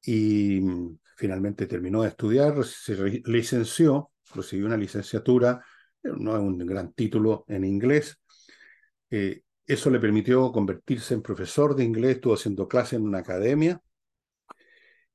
y 0.00 0.60
mm, 0.62 0.98
finalmente 1.18 1.66
terminó 1.66 2.00
de 2.00 2.08
estudiar, 2.08 2.64
se 2.64 3.20
licenció, 3.26 4.12
recibió 4.34 4.64
una 4.64 4.78
licenciatura, 4.78 5.62
no 6.02 6.34
es 6.34 6.40
un 6.40 6.56
gran 6.56 6.94
título 6.94 7.44
en 7.48 7.64
inglés. 7.66 8.18
Eh, 9.10 9.42
eso 9.66 9.90
le 9.90 10.00
permitió 10.00 10.50
convertirse 10.52 11.12
en 11.12 11.20
profesor 11.20 11.76
de 11.76 11.84
inglés, 11.84 12.12
estuvo 12.16 12.32
haciendo 12.32 12.66
clases 12.66 12.94
en 12.94 13.02
una 13.02 13.18
academia 13.18 13.78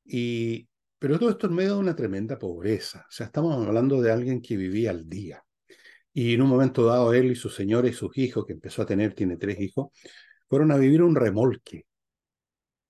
y 0.05 0.67
pero 1.03 1.19
todo 1.19 1.31
esto 1.31 1.47
en 1.47 1.55
medio 1.55 1.73
de 1.73 1.79
una 1.79 1.97
tremenda 1.97 2.39
pobreza. 2.39 3.05
O 3.09 3.11
sea, 3.11 3.25
estamos 3.25 3.67
hablando 3.67 4.01
de 4.01 4.09
alguien 4.09 4.41
que 4.41 4.55
vivía 4.55 4.91
al 4.91 5.09
día. 5.09 5.43
Y 6.13 6.33
en 6.33 6.41
un 6.41 6.47
momento 6.47 6.85
dado, 6.85 7.13
él 7.13 7.29
y 7.29 7.35
su 7.35 7.49
señora 7.49 7.89
y 7.89 7.93
sus 7.93 8.17
hijos, 8.17 8.45
que 8.45 8.53
empezó 8.53 8.83
a 8.83 8.85
tener, 8.85 9.13
tiene 9.13 9.35
tres 9.35 9.59
hijos, 9.59 9.89
fueron 10.47 10.71
a 10.71 10.77
vivir 10.77 11.03
un 11.03 11.13
remolque. 11.13 11.85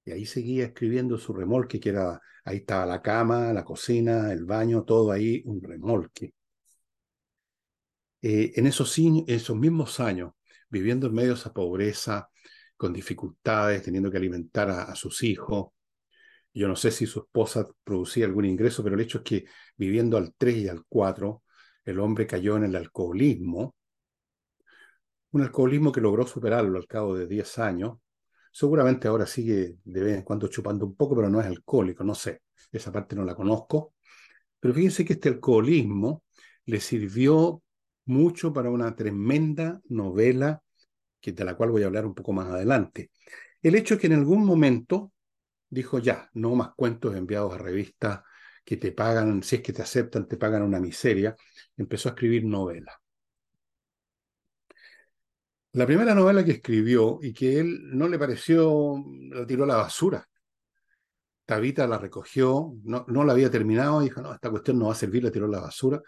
Y 0.06 0.12
ahí 0.12 0.28
seguía 0.28 0.66
escribiendo 0.66 1.18
su 1.18 1.34
remolque, 1.34 1.80
que 1.80 1.90
era, 1.90 2.22
ahí 2.46 2.58
estaba 2.58 2.86
la 2.86 3.02
cama, 3.02 3.52
la 3.52 3.64
cocina, 3.64 4.32
el 4.32 4.46
baño, 4.46 4.84
todo 4.84 5.12
ahí, 5.12 5.42
un 5.46 5.64
remolque. 5.64 6.36
Eh, 8.22 8.54
en 8.56 8.68
esos, 8.68 8.96
esos 9.26 9.58
mismos 9.58 10.00
años, 10.00 10.34
viviendo 10.70 11.08
en 11.08 11.16
medio 11.16 11.30
de 11.30 11.40
esa 11.40 11.52
pobreza, 11.52 12.30
con 12.78 12.94
dificultades, 12.94 13.82
teniendo 13.82 14.12
que 14.12 14.18
alimentar 14.18 14.70
a 14.70 14.94
sus 14.94 15.24
hijos, 15.24 15.72
yo 16.54 16.68
no 16.68 16.76
sé 16.76 16.92
si 16.92 17.06
su 17.06 17.20
esposa 17.20 17.68
producía 17.84 18.26
algún 18.26 18.46
ingreso, 18.46 18.84
pero 18.84 18.96
el 18.96 19.02
hecho 19.02 19.20
es 19.20 19.24
que 19.24 19.46
viviendo 19.76 20.18
al 20.18 20.34
3 20.38 20.58
y 20.58 20.68
al 20.68 20.84
4, 20.88 21.44
el 21.86 22.00
hombre 22.00 22.28
cayó 22.28 22.58
en 22.58 22.66
el 22.66 22.76
alcoholismo, 22.76 23.76
un 25.32 25.42
alcoholismo 25.42 25.92
que 25.92 26.02
logró 26.02 26.28
superarlo 26.28 26.78
al 26.78 26.88
cabo 26.88 27.16
de 27.16 27.28
10 27.28 27.60
años. 27.60 27.98
Seguramente 28.52 29.08
ahora 29.08 29.26
sigue 29.26 29.78
de 29.84 30.04
vez 30.04 30.18
en 30.18 30.24
cuando 30.24 30.48
chupando 30.48 30.86
un 30.86 30.96
poco, 30.96 31.16
pero 31.16 31.30
no 31.30 31.42
es 31.42 31.48
alcohólico, 31.48 32.04
no 32.04 32.14
sé, 32.14 32.42
esa 32.72 32.92
parte 32.92 33.16
no 33.16 33.26
la 33.26 33.36
conozco. 33.36 33.96
Pero 34.60 34.74
fíjense 34.74 35.04
que 35.04 35.14
este 35.14 35.30
alcoholismo 35.30 36.24
le 36.66 36.80
sirvió 36.80 37.64
mucho 38.06 38.54
para 38.54 38.70
una 38.70 38.96
tremenda 38.96 39.82
novela 39.90 40.62
que, 41.20 41.32
de 41.32 41.46
la 41.46 41.56
cual 41.56 41.72
voy 41.72 41.84
a 41.84 41.88
hablar 41.88 42.06
un 42.06 42.14
poco 42.14 42.34
más 42.34 42.48
adelante. 42.50 43.10
El 43.62 43.76
hecho 43.76 43.96
es 43.96 44.00
que 44.02 44.08
en 44.08 44.14
algún 44.14 44.46
momento 44.46 45.13
dijo 45.74 46.00
ya, 46.00 46.30
no 46.34 46.56
más 46.56 46.70
cuentos 46.76 47.16
enviados 47.16 47.54
a 47.54 47.58
revistas 47.58 48.22
que 48.64 48.78
te 48.78 48.92
pagan, 48.92 49.44
si 49.44 49.58
es 49.58 49.62
que 49.62 49.74
te 49.74 49.82
aceptan, 49.82 50.28
te 50.28 50.38
pagan 50.38 50.62
una 50.64 50.80
miseria. 50.80 51.36
Empezó 51.76 52.10
a 52.10 52.12
escribir 52.12 52.46
novelas. 52.46 52.96
La 55.74 55.88
primera 55.88 56.14
novela 56.14 56.46
que 56.46 56.52
escribió 56.52 57.20
y 57.22 57.34
que 57.34 57.60
él 57.60 57.98
no 57.98 58.08
le 58.08 58.20
pareció, 58.20 59.04
la 59.32 59.46
tiró 59.46 59.64
a 59.64 59.68
la 59.68 59.76
basura. 59.78 60.28
Tabita 61.46 61.88
la 61.88 61.98
recogió, 61.98 62.74
no, 62.84 63.06
no 63.08 63.24
la 63.26 63.34
había 63.34 63.50
terminado, 63.50 64.00
dijo, 64.02 64.22
no, 64.22 64.34
esta 64.34 64.50
cuestión 64.50 64.80
no 64.80 64.86
va 64.86 64.94
a 64.94 64.96
servir, 64.96 65.24
la 65.24 65.32
tiró 65.32 65.48
a 65.48 65.50
la 65.50 65.60
basura. 65.60 66.02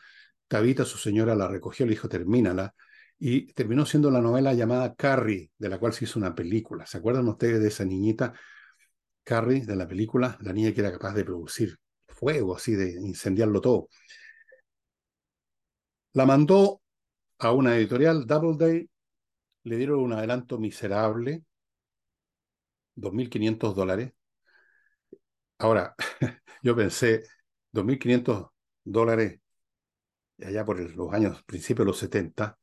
Tabita, 0.48 0.86
su 0.86 0.98
señora, 0.98 1.36
la 1.36 1.48
recogió, 1.48 1.86
le 1.86 1.92
dijo, 1.92 2.08
termínala. 2.08 2.74
Y 3.18 3.54
terminó 3.54 3.86
siendo 3.86 4.12
la 4.12 4.22
novela 4.22 4.54
llamada 4.54 4.94
Carrie, 4.94 5.52
de 5.58 5.70
la 5.70 5.80
cual 5.80 5.94
se 5.94 6.06
hizo 6.06 6.20
una 6.20 6.36
película. 6.36 6.86
¿Se 6.86 6.98
acuerdan 7.00 7.28
ustedes 7.28 7.62
de 7.62 7.70
esa 7.70 7.86
niñita 7.86 8.34
Carrie 9.25 9.65
de 9.65 9.75
la 9.75 9.88
película, 9.88 10.38
la 10.41 10.53
niña 10.53 10.74
que 10.74 10.82
era 10.82 10.91
capaz 10.94 11.13
de 11.13 11.25
producir 11.25 11.77
fuego, 12.08 12.55
así 12.55 12.75
de 12.75 12.91
incendiarlo 12.94 13.60
todo. 13.60 13.89
La 16.13 16.25
mandó 16.25 16.82
a 17.39 17.51
una 17.51 17.75
editorial, 17.77 18.25
Doubleday, 18.25 18.89
le 19.63 19.77
dieron 19.77 20.00
un 20.00 20.13
adelanto 20.13 20.58
miserable, 20.58 21.44
2.500 22.96 23.75
dólares. 23.75 24.13
Ahora, 25.58 25.96
yo 26.63 26.75
pensé, 26.75 27.24
2.500 27.72 28.50
dólares 28.84 29.39
allá 30.39 30.65
por 30.65 30.79
los 30.79 31.13
años, 31.13 31.44
principios 31.44 31.86
de 31.86 31.89
los 31.91 31.98
70, 32.00 32.58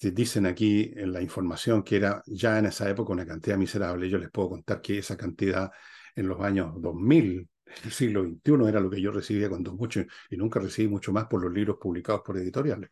dicen 0.00 0.46
aquí 0.46 0.92
en 0.96 1.12
la 1.12 1.20
información 1.22 1.82
que 1.82 1.96
era 1.96 2.22
ya 2.26 2.58
en 2.58 2.66
esa 2.66 2.88
época 2.88 3.12
una 3.12 3.26
cantidad 3.26 3.56
miserable. 3.56 4.08
Yo 4.08 4.18
les 4.18 4.30
puedo 4.30 4.50
contar 4.50 4.80
que 4.80 4.98
esa 4.98 5.16
cantidad 5.16 5.70
en 6.14 6.28
los 6.28 6.40
años 6.40 6.80
2000, 6.80 7.48
el 7.84 7.90
siglo 7.92 8.24
XXI, 8.24 8.68
era 8.68 8.80
lo 8.80 8.90
que 8.90 9.00
yo 9.00 9.10
recibía 9.12 9.48
cuando 9.48 9.74
mucho, 9.74 10.00
y 10.30 10.36
nunca 10.36 10.60
recibí 10.60 10.88
mucho 10.88 11.12
más 11.12 11.26
por 11.26 11.42
los 11.42 11.52
libros 11.52 11.78
publicados 11.80 12.22
por 12.24 12.36
editoriales. 12.38 12.90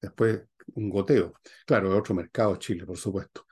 Después, 0.00 0.42
un 0.74 0.90
goteo. 0.90 1.34
Claro, 1.66 1.96
otro 1.96 2.14
mercado 2.14 2.56
Chile, 2.56 2.86
por 2.86 2.96
supuesto. 2.96 3.46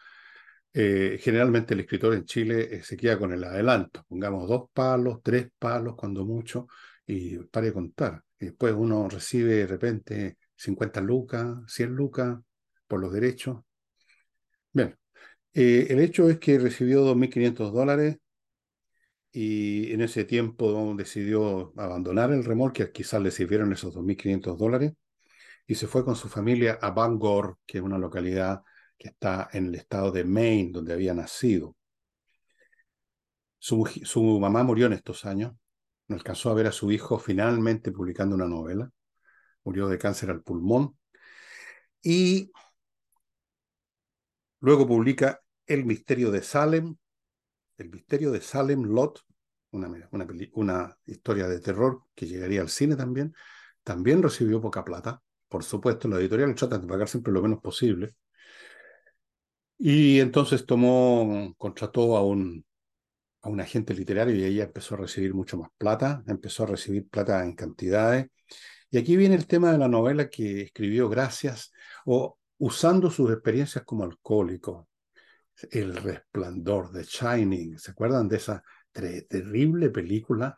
Eh, 0.72 1.18
generalmente 1.20 1.74
el 1.74 1.80
escritor 1.80 2.14
en 2.14 2.24
Chile 2.24 2.76
eh, 2.76 2.82
se 2.82 2.96
queda 2.96 3.18
con 3.18 3.32
el 3.32 3.42
adelanto. 3.44 4.04
Pongamos 4.08 4.48
dos 4.48 4.70
palos, 4.72 5.20
tres 5.22 5.48
palos, 5.58 5.96
cuando 5.96 6.24
mucho, 6.24 6.68
y 7.06 7.38
pare 7.38 7.68
de 7.68 7.72
contar. 7.72 8.22
Y 8.38 8.46
después 8.46 8.74
uno 8.76 9.08
recibe 9.08 9.54
de 9.56 9.66
repente 9.66 10.38
50 10.56 11.00
lucas, 11.00 11.58
100 11.66 11.90
lucas, 11.94 12.38
por 12.88 13.00
los 13.00 13.12
derechos. 13.12 13.60
Bien, 14.72 14.96
eh, 15.54 15.86
el 15.90 16.00
hecho 16.00 16.28
es 16.30 16.38
que 16.38 16.58
recibió 16.58 17.04
2.500 17.04 17.72
dólares 17.72 18.18
y 19.32 19.92
en 19.92 20.00
ese 20.00 20.24
tiempo 20.24 20.94
decidió 20.96 21.72
abandonar 21.76 22.32
el 22.32 22.44
remolque, 22.44 22.90
quizás 22.92 23.22
le 23.22 23.30
sirvieron 23.30 23.72
esos 23.72 23.94
2.500 23.94 24.56
dólares, 24.58 24.92
y 25.66 25.74
se 25.74 25.86
fue 25.86 26.04
con 26.04 26.16
su 26.16 26.28
familia 26.28 26.78
a 26.80 26.90
Bangor, 26.90 27.58
que 27.66 27.78
es 27.78 27.84
una 27.84 27.98
localidad 27.98 28.62
que 28.98 29.08
está 29.08 29.48
en 29.52 29.66
el 29.66 29.74
estado 29.76 30.10
de 30.12 30.24
Maine, 30.24 30.72
donde 30.72 30.94
había 30.94 31.14
nacido. 31.14 31.76
Su, 33.58 33.86
su 34.04 34.22
mamá 34.40 34.62
murió 34.62 34.86
en 34.86 34.94
estos 34.94 35.24
años, 35.24 35.52
no 36.08 36.16
alcanzó 36.16 36.50
a 36.50 36.54
ver 36.54 36.66
a 36.68 36.72
su 36.72 36.90
hijo 36.90 37.18
finalmente 37.18 37.92
publicando 37.92 38.34
una 38.34 38.46
novela, 38.46 38.90
murió 39.64 39.88
de 39.88 39.98
cáncer 39.98 40.30
al 40.30 40.42
pulmón, 40.42 40.96
y 42.02 42.50
luego 44.60 44.86
publica 44.86 45.40
El 45.66 45.84
misterio 45.84 46.30
de 46.30 46.42
Salem, 46.42 46.96
El 47.76 47.90
misterio 47.90 48.30
de 48.30 48.40
Salem 48.40 48.84
Lot, 48.84 49.24
una, 49.70 50.98
historia 51.06 51.48
de 51.48 51.60
terror 51.60 52.02
que 52.14 52.26
llegaría 52.26 52.60
al 52.60 52.68
cine 52.68 52.96
también, 52.96 53.34
también 53.82 54.22
recibió 54.22 54.60
poca 54.60 54.84
plata. 54.84 55.22
Por 55.48 55.64
supuesto, 55.64 56.08
la 56.08 56.18
editorial 56.18 56.54
trata 56.54 56.78
de 56.78 56.86
pagar 56.86 57.08
siempre 57.08 57.32
lo 57.32 57.42
menos 57.42 57.60
posible. 57.60 58.14
Y 59.78 60.18
entonces 60.20 60.66
tomó, 60.66 61.54
contrató 61.56 62.16
a 62.16 62.24
un, 62.24 62.64
a 63.42 63.48
un 63.48 63.60
agente 63.60 63.94
literario 63.94 64.34
y 64.34 64.44
ella 64.44 64.64
empezó 64.64 64.94
a 64.94 64.98
recibir 64.98 65.34
mucho 65.34 65.56
más 65.56 65.70
plata, 65.78 66.22
empezó 66.26 66.64
a 66.64 66.66
recibir 66.66 67.08
plata 67.08 67.44
en 67.44 67.54
cantidades. 67.54 68.26
Y 68.90 68.98
aquí 68.98 69.16
viene 69.16 69.36
el 69.36 69.46
tema 69.46 69.72
de 69.72 69.78
la 69.78 69.88
novela 69.88 70.28
que 70.28 70.62
escribió 70.62 71.08
gracias 71.08 71.72
o 72.06 72.37
usando 72.58 73.10
sus 73.10 73.30
experiencias 73.30 73.84
como 73.84 74.04
alcohólico. 74.04 74.88
El 75.70 75.96
resplandor 75.96 76.92
de 76.92 77.02
Shining, 77.02 77.78
¿se 77.78 77.90
acuerdan 77.90 78.28
de 78.28 78.36
esa 78.36 78.62
terrible 78.92 79.90
película? 79.90 80.56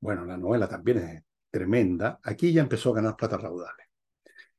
Bueno, 0.00 0.24
la 0.24 0.36
novela 0.36 0.68
también 0.68 0.98
es 0.98 1.22
tremenda. 1.50 2.18
Aquí 2.22 2.52
ya 2.52 2.62
empezó 2.62 2.90
a 2.90 2.96
ganar 2.96 3.16
plata 3.16 3.36
raudales. 3.36 3.86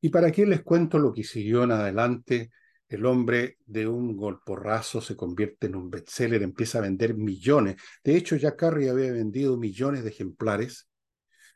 ¿Y 0.01 0.09
para 0.09 0.31
qué 0.31 0.45
les 0.45 0.61
cuento 0.61 0.99
lo 0.99 1.13
que 1.13 1.23
siguió 1.23 1.63
en 1.63 1.71
adelante? 1.71 2.51
El 2.87 3.05
hombre 3.05 3.57
de 3.65 3.87
un 3.87 4.15
golporrazo 4.15 5.01
se 5.01 5.15
convierte 5.15 5.67
en 5.67 5.75
un 5.75 5.89
bestseller, 5.89 6.43
empieza 6.43 6.77
a 6.77 6.81
vender 6.81 7.15
millones. 7.15 7.75
De 8.03 8.15
hecho, 8.15 8.35
ya 8.35 8.55
Carrie 8.55 8.89
había 8.89 9.11
vendido 9.11 9.57
millones 9.57 10.03
de 10.03 10.09
ejemplares, 10.09 10.87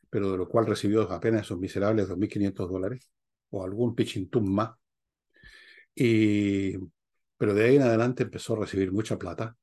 pero 0.09 0.31
de 0.31 0.37
lo 0.37 0.49
cual 0.49 0.65
recibió 0.65 1.03
apenas 1.11 1.43
esos 1.43 1.59
miserables 1.59 2.09
2.500 2.09 2.69
dólares 2.69 3.10
o 3.51 3.63
algún 3.63 3.95
pichintún 3.95 4.53
más. 4.53 4.71
Y, 5.95 6.77
pero 7.37 7.53
de 7.53 7.65
ahí 7.65 7.75
en 7.75 7.83
adelante 7.83 8.23
empezó 8.23 8.53
a 8.53 8.61
recibir 8.61 8.91
mucha 8.91 9.17
plata 9.17 9.55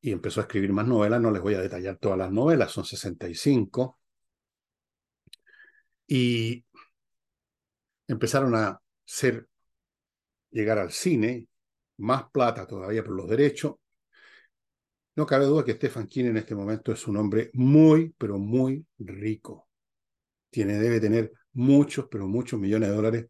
y 0.00 0.12
empezó 0.12 0.40
a 0.40 0.44
escribir 0.44 0.72
más 0.72 0.86
novelas. 0.86 1.20
No 1.20 1.30
les 1.30 1.42
voy 1.42 1.54
a 1.54 1.60
detallar 1.60 1.96
todas 1.98 2.18
las 2.18 2.30
novelas, 2.30 2.70
son 2.70 2.84
65. 2.84 3.98
Y 6.06 6.64
empezaron 8.08 8.54
a 8.56 8.80
ser, 9.04 9.48
llegar 10.50 10.78
al 10.78 10.90
cine, 10.90 11.46
más 11.98 12.24
plata 12.30 12.66
todavía 12.66 13.04
por 13.04 13.14
los 13.14 13.28
derechos. 13.28 13.76
No 15.16 15.26
cabe 15.26 15.44
duda 15.44 15.64
que 15.64 15.74
Stephen 15.74 16.06
King 16.06 16.26
en 16.26 16.38
este 16.38 16.54
momento 16.54 16.92
es 16.92 17.06
un 17.06 17.16
hombre 17.16 17.50
muy, 17.54 18.14
pero 18.16 18.38
muy 18.38 18.84
rico. 18.98 19.68
Tiene, 20.50 20.78
debe 20.78 21.00
tener 21.00 21.32
muchos, 21.60 22.06
pero 22.10 22.26
muchos 22.26 22.58
millones 22.60 22.88
de 22.90 22.94
dólares 22.96 23.26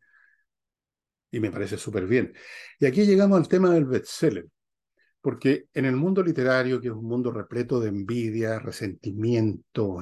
y 1.31 1.41
me 1.41 1.51
parece 1.51 1.77
súper 1.79 2.07
bien. 2.07 2.33
Y 2.79 2.87
aquí 2.87 3.05
llegamos 3.07 3.39
al 3.39 3.49
tema 3.49 3.71
del 3.73 3.87
bestseller, 3.87 4.47
porque 5.21 5.67
en 5.75 5.85
el 5.87 5.97
mundo 5.97 6.23
literario, 6.23 6.81
que 6.81 6.89
es 6.89 6.95
un 6.95 7.05
mundo 7.07 7.33
repleto 7.33 7.81
de 7.81 7.89
envidia, 7.89 8.59
resentimiento, 8.59 9.99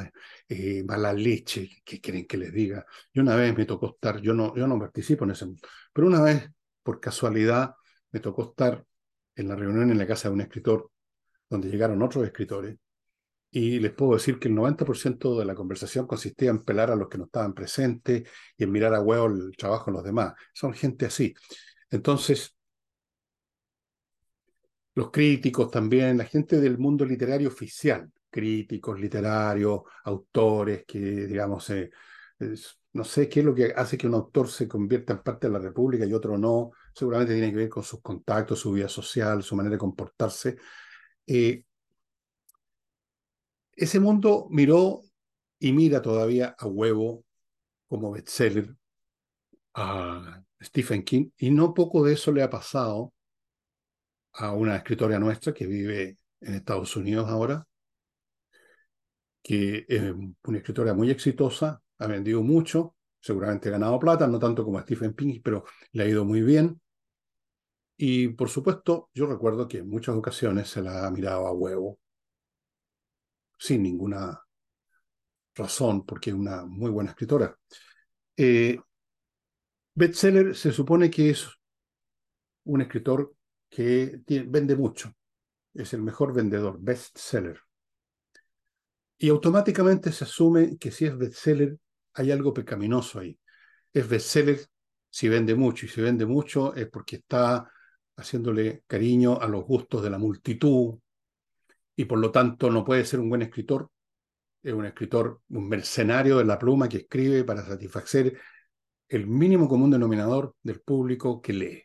eh, 0.48 0.84
mala 0.84 1.12
leche, 1.12 1.68
¿qué 1.84 2.00
quieren 2.00 2.26
que 2.26 2.38
les 2.38 2.52
diga? 2.52 2.86
Yo 3.12 3.22
una 3.22 3.36
vez 3.36 3.56
me 3.56 3.66
tocó 3.66 3.94
estar, 3.94 4.20
yo 4.20 4.34
no, 4.34 4.54
yo 4.56 4.66
no 4.66 4.78
participo 4.78 5.24
en 5.24 5.32
ese 5.32 5.46
mundo, 5.46 5.68
pero 5.92 6.06
una 6.06 6.22
vez, 6.22 6.50
por 6.82 7.00
casualidad, 7.00 7.74
me 8.12 8.20
tocó 8.20 8.50
estar 8.50 8.84
en 9.36 9.48
la 9.48 9.56
reunión 9.56 9.90
en 9.90 9.98
la 9.98 10.06
casa 10.06 10.28
de 10.28 10.34
un 10.34 10.40
escritor, 10.40 10.90
donde 11.50 11.68
llegaron 11.70 12.02
otros 12.02 12.24
escritores, 12.24 12.76
y 13.50 13.80
les 13.80 13.92
puedo 13.92 14.14
decir 14.14 14.38
que 14.38 14.48
el 14.48 14.54
90% 14.54 15.38
de 15.38 15.44
la 15.44 15.54
conversación 15.54 16.06
consistía 16.06 16.50
en 16.50 16.64
pelar 16.64 16.90
a 16.90 16.96
los 16.96 17.08
que 17.08 17.18
no 17.18 17.24
estaban 17.24 17.54
presentes 17.54 18.28
y 18.56 18.64
en 18.64 18.72
mirar 18.72 18.94
a 18.94 19.00
huevo 19.00 19.26
el 19.26 19.56
trabajo 19.56 19.90
de 19.90 19.96
los 19.96 20.04
demás. 20.04 20.34
Son 20.52 20.74
gente 20.74 21.06
así. 21.06 21.34
Entonces, 21.90 22.54
los 24.94 25.10
críticos 25.10 25.70
también, 25.70 26.18
la 26.18 26.24
gente 26.24 26.60
del 26.60 26.78
mundo 26.78 27.04
literario 27.04 27.48
oficial, 27.48 28.10
críticos 28.30 29.00
literarios, 29.00 29.82
autores 30.04 30.84
que, 30.86 30.98
digamos, 30.98 31.70
eh, 31.70 31.90
no 32.92 33.04
sé 33.04 33.28
qué 33.28 33.40
es 33.40 33.46
lo 33.46 33.54
que 33.54 33.72
hace 33.76 33.96
que 33.96 34.06
un 34.06 34.14
autor 34.14 34.48
se 34.48 34.66
convierta 34.68 35.12
en 35.12 35.22
parte 35.22 35.46
de 35.46 35.52
la 35.52 35.58
República 35.58 36.04
y 36.04 36.12
otro 36.12 36.36
no, 36.36 36.72
seguramente 36.92 37.34
tiene 37.34 37.50
que 37.50 37.56
ver 37.56 37.68
con 37.68 37.82
sus 37.82 38.00
contactos, 38.02 38.58
su 38.60 38.72
vida 38.72 38.88
social, 38.88 39.42
su 39.42 39.54
manera 39.56 39.74
de 39.74 39.78
comportarse. 39.78 40.56
Eh, 41.26 41.64
ese 43.78 44.00
mundo 44.00 44.48
miró 44.50 45.02
y 45.58 45.72
mira 45.72 46.02
todavía 46.02 46.54
a 46.58 46.66
huevo 46.66 47.24
como 47.88 48.10
bestseller 48.12 48.76
a 49.74 50.42
Stephen 50.60 51.04
King 51.04 51.30
y 51.38 51.50
no 51.50 51.74
poco 51.74 52.04
de 52.04 52.14
eso 52.14 52.32
le 52.32 52.42
ha 52.42 52.50
pasado 52.50 53.12
a 54.32 54.52
una 54.52 54.76
escritora 54.76 55.18
nuestra 55.18 55.54
que 55.54 55.66
vive 55.66 56.18
en 56.40 56.54
Estados 56.54 56.96
Unidos 56.96 57.28
ahora, 57.28 57.66
que 59.42 59.86
es 59.88 60.02
una 60.44 60.58
escritora 60.58 60.94
muy 60.94 61.10
exitosa, 61.10 61.80
ha 61.98 62.06
vendido 62.06 62.42
mucho, 62.42 62.96
seguramente 63.20 63.68
ha 63.68 63.72
ganado 63.72 63.98
plata, 63.98 64.26
no 64.26 64.38
tanto 64.38 64.64
como 64.64 64.78
a 64.78 64.82
Stephen 64.82 65.14
King, 65.14 65.40
pero 65.42 65.64
le 65.92 66.04
ha 66.04 66.08
ido 66.08 66.24
muy 66.24 66.42
bien. 66.42 66.80
Y 67.96 68.28
por 68.28 68.48
supuesto, 68.48 69.10
yo 69.14 69.26
recuerdo 69.26 69.66
que 69.66 69.78
en 69.78 69.88
muchas 69.88 70.14
ocasiones 70.14 70.68
se 70.68 70.82
la 70.82 71.06
ha 71.06 71.10
mirado 71.10 71.46
a 71.46 71.52
huevo, 71.52 71.98
sin 73.58 73.82
ninguna 73.82 74.40
razón, 75.54 76.06
porque 76.06 76.30
es 76.30 76.36
una 76.36 76.64
muy 76.64 76.90
buena 76.90 77.10
escritora. 77.10 77.58
Eh, 78.36 78.78
bestseller 79.94 80.54
se 80.54 80.72
supone 80.72 81.10
que 81.10 81.30
es 81.30 81.48
un 82.64 82.80
escritor 82.80 83.34
que 83.68 84.22
vende 84.46 84.76
mucho, 84.76 85.12
es 85.74 85.92
el 85.92 86.02
mejor 86.02 86.32
vendedor, 86.32 86.78
bestseller. 86.80 87.60
Y 89.18 89.28
automáticamente 89.30 90.12
se 90.12 90.24
asume 90.24 90.78
que 90.78 90.92
si 90.92 91.06
es 91.06 91.18
bestseller 91.18 91.76
hay 92.14 92.30
algo 92.30 92.54
pecaminoso 92.54 93.18
ahí. 93.18 93.38
Es 93.92 94.08
bestseller 94.08 94.60
si 95.10 95.28
vende 95.28 95.54
mucho, 95.54 95.86
y 95.86 95.88
si 95.88 96.00
vende 96.00 96.26
mucho 96.26 96.74
es 96.74 96.88
porque 96.88 97.16
está 97.16 97.70
haciéndole 98.16 98.84
cariño 98.86 99.40
a 99.40 99.48
los 99.48 99.64
gustos 99.64 100.02
de 100.02 100.10
la 100.10 100.18
multitud, 100.18 100.98
y 101.98 102.04
por 102.04 102.20
lo 102.20 102.30
tanto 102.30 102.70
no 102.70 102.84
puede 102.84 103.04
ser 103.04 103.18
un 103.18 103.28
buen 103.28 103.42
escritor. 103.42 103.90
Es 104.62 104.72
un 104.72 104.86
escritor, 104.86 105.42
un 105.48 105.68
mercenario 105.68 106.38
de 106.38 106.44
la 106.44 106.56
pluma 106.56 106.88
que 106.88 106.98
escribe 106.98 107.42
para 107.42 107.66
satisfacer 107.66 108.38
el 109.08 109.26
mínimo 109.26 109.66
común 109.66 109.90
denominador 109.90 110.54
del 110.62 110.80
público 110.80 111.42
que 111.42 111.52
lee. 111.52 111.82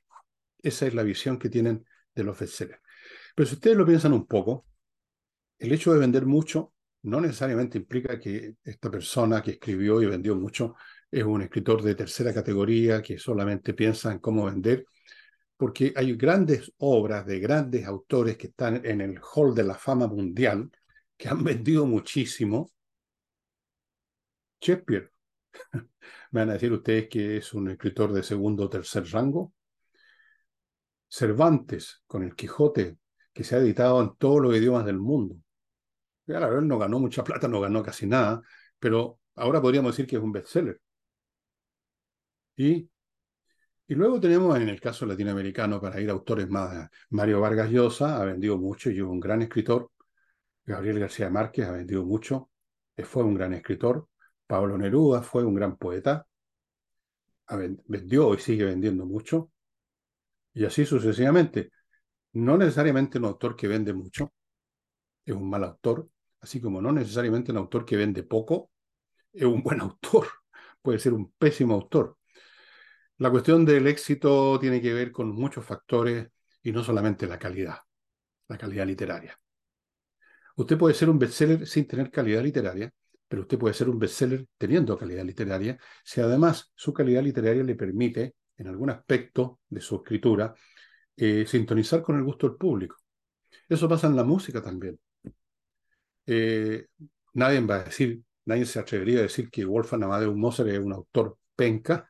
Esa 0.62 0.86
es 0.86 0.94
la 0.94 1.02
visión 1.02 1.40
que 1.40 1.50
tienen 1.50 1.84
de 2.14 2.24
los 2.24 2.38
bestsellers. 2.38 2.80
Pero 3.34 3.48
si 3.48 3.56
ustedes 3.56 3.76
lo 3.76 3.88
piensan 3.88 4.14
un 4.14 4.28
poco, 4.28 4.68
el 5.58 5.72
hecho 5.72 5.92
de 5.92 6.00
vender 6.00 6.28
mucho 6.28 6.74
no 7.02 7.20
necesariamente 7.20 7.80
implica 7.80 8.20
que 8.20 8.58
esta 8.64 8.92
persona 8.92 9.42
que 9.42 9.52
escribió 9.52 10.00
y 10.00 10.06
vendió 10.06 10.36
mucho 10.36 10.76
es 11.10 11.24
un 11.24 11.42
escritor 11.42 11.82
de 11.82 11.96
tercera 11.96 12.32
categoría 12.32 13.02
que 13.02 13.18
solamente 13.18 13.74
piensa 13.74 14.12
en 14.12 14.20
cómo 14.20 14.46
vender 14.46 14.86
porque 15.64 15.94
hay 15.96 16.14
grandes 16.18 16.74
obras 16.80 17.26
de 17.26 17.40
grandes 17.40 17.88
autores 17.88 18.36
que 18.36 18.48
están 18.48 18.86
en 18.86 19.00
el 19.00 19.18
hall 19.22 19.56
de 19.56 19.64
la 19.64 19.76
fama 19.76 20.08
mundial, 20.08 20.70
que 21.16 21.30
han 21.30 21.42
vendido 21.42 21.86
muchísimo. 21.86 22.70
Shakespeare. 24.60 25.10
Me 26.32 26.42
van 26.42 26.50
a 26.50 26.54
decir 26.56 26.74
ustedes 26.74 27.08
que 27.08 27.38
es 27.38 27.54
un 27.54 27.70
escritor 27.70 28.12
de 28.12 28.24
segundo 28.24 28.66
o 28.66 28.70
tercer 28.70 29.10
rango. 29.10 29.54
Cervantes, 31.08 32.02
con 32.08 32.24
el 32.24 32.36
Quijote, 32.36 32.98
que 33.32 33.46
se 33.46 33.56
ha 33.56 33.60
editado 33.60 34.02
en 34.02 34.18
todos 34.18 34.42
los 34.42 34.54
idiomas 34.58 34.84
del 34.86 35.00
mundo. 35.00 35.38
Claro, 36.26 36.60
él 36.60 36.68
no 36.68 36.78
ganó 36.78 37.00
mucha 37.00 37.24
plata, 37.24 37.48
no 37.48 37.62
ganó 37.62 37.82
casi 37.82 38.06
nada, 38.06 38.42
pero 38.80 39.18
ahora 39.36 39.62
podríamos 39.62 39.94
decir 39.94 40.08
que 40.08 40.18
es 40.18 40.22
un 40.22 40.34
bestseller. 40.34 40.82
Y 42.58 42.90
y 43.88 43.96
luego 43.96 44.20
tenemos 44.20 44.58
en 44.58 44.70
el 44.70 44.80
caso 44.82 45.06
latinoamericano, 45.06 45.80
para 45.82 46.00
ir 46.02 46.10
a 46.10 46.14
autores 46.14 46.50
más, 46.50 46.90
Mario 47.10 47.42
Vargas 47.42 47.70
Llosa 47.70 48.22
ha 48.22 48.26
vendido 48.26 48.58
mucho 48.58 48.90
y 48.90 48.98
es 48.98 49.04
un 49.04 49.20
gran 49.20 49.42
escritor. 49.42 49.92
Gabriel 50.66 51.00
García 51.00 51.30
Márquez 51.30 51.68
ha 51.68 51.72
vendido 51.72 52.06
mucho, 52.06 52.50
eh, 52.98 53.04
fue 53.04 53.24
un 53.24 53.36
gran 53.36 53.54
escritor. 53.54 54.08
Pablo 54.48 54.78
Neruda 54.78 55.22
fue 55.22 55.44
un 55.44 55.56
gran 55.56 55.78
poeta, 55.78 56.26
vendió 57.88 58.34
y 58.34 58.40
sigue 58.40 58.66
vendiendo 58.66 59.06
mucho. 59.06 59.52
Y 60.54 60.66
así 60.66 60.86
sucesivamente. 60.86 61.72
No 62.34 62.58
necesariamente 62.58 63.20
un 63.20 63.26
autor 63.26 63.56
que 63.56 63.68
vende 63.68 63.94
mucho 63.94 64.34
es 65.26 65.36
un 65.36 65.50
mal 65.50 65.64
autor, 65.64 66.10
así 66.42 66.60
como 66.62 66.82
no 66.82 66.92
necesariamente 66.92 67.52
un 67.52 67.58
autor 67.60 67.86
que 67.86 67.96
vende 67.98 68.24
poco 68.24 68.72
es 69.34 69.46
un 69.46 69.64
buen 69.64 69.82
autor 69.82 70.28
puede 70.82 71.00
ser 71.00 71.14
un 71.14 71.32
pésimo 71.32 71.74
autor. 71.76 72.18
La 73.18 73.30
cuestión 73.30 73.66
del 73.66 73.88
éxito 73.88 74.60
tiene 74.60 74.82
que 74.82 74.94
ver 74.94 75.12
con 75.12 75.30
muchos 75.30 75.66
factores 75.66 76.28
y 76.64 76.72
no 76.72 76.84
solamente 76.84 77.28
la 77.28 77.38
calidad, 77.38 77.78
la 78.48 78.58
calidad 78.58 78.88
literaria. 78.88 79.40
Usted 80.56 80.78
puede 80.78 80.94
ser 80.94 81.10
un 81.10 81.20
bestseller 81.20 81.68
sin 81.68 81.88
tener 81.88 82.12
calidad 82.12 82.44
literaria, 82.44 82.92
pero 83.28 83.44
usted 83.44 83.58
puede 83.58 83.74
ser 83.74 83.90
un 83.90 84.00
bestseller 84.00 84.46
teniendo 84.58 84.98
calidad 84.98 85.24
literaria, 85.26 85.78
si 86.04 86.22
además 86.22 86.72
su 86.76 86.94
calidad 86.94 87.24
literaria 87.24 87.64
le 87.64 87.76
permite, 87.76 88.36
en 88.58 88.68
algún 88.68 88.92
aspecto 88.92 89.62
de 89.68 89.82
su 89.82 89.96
escritura, 89.96 90.54
eh, 91.16 91.46
sintonizar 91.48 92.02
con 92.02 92.18
el 92.18 92.24
gusto 92.24 92.48
del 92.48 92.58
público. 92.58 92.98
Eso 93.68 93.90
pasa 93.90 94.08
en 94.08 94.16
la 94.16 94.24
música 94.24 94.62
también. 94.62 95.00
Eh, 96.26 96.88
nadie 97.34 97.60
va 97.62 97.76
a 97.78 97.84
decir, 97.86 98.22
nadie 98.46 98.66
se 98.66 98.80
atrevería 98.80 99.20
a 99.20 99.24
decir 99.24 99.50
que 99.50 99.66
Wolfgang 99.66 100.04
Amadeus 100.04 100.36
Mozart 100.36 100.70
es 100.70 100.80
un 100.80 100.94
autor 100.94 101.38
penca, 101.56 102.10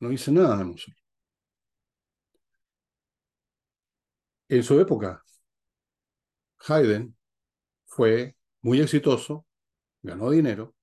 No 0.00 0.08
dice 0.08 0.32
nada 0.32 0.56
de 0.58 0.64
Mozart. 0.64 0.96
En 4.48 4.62
su 4.62 4.78
época, 4.80 5.22
Haydn 6.66 7.16
fue 7.86 8.36
muy 8.62 8.80
exitoso, 8.80 9.46
ganó 10.02 10.30
dinero, 10.30 10.74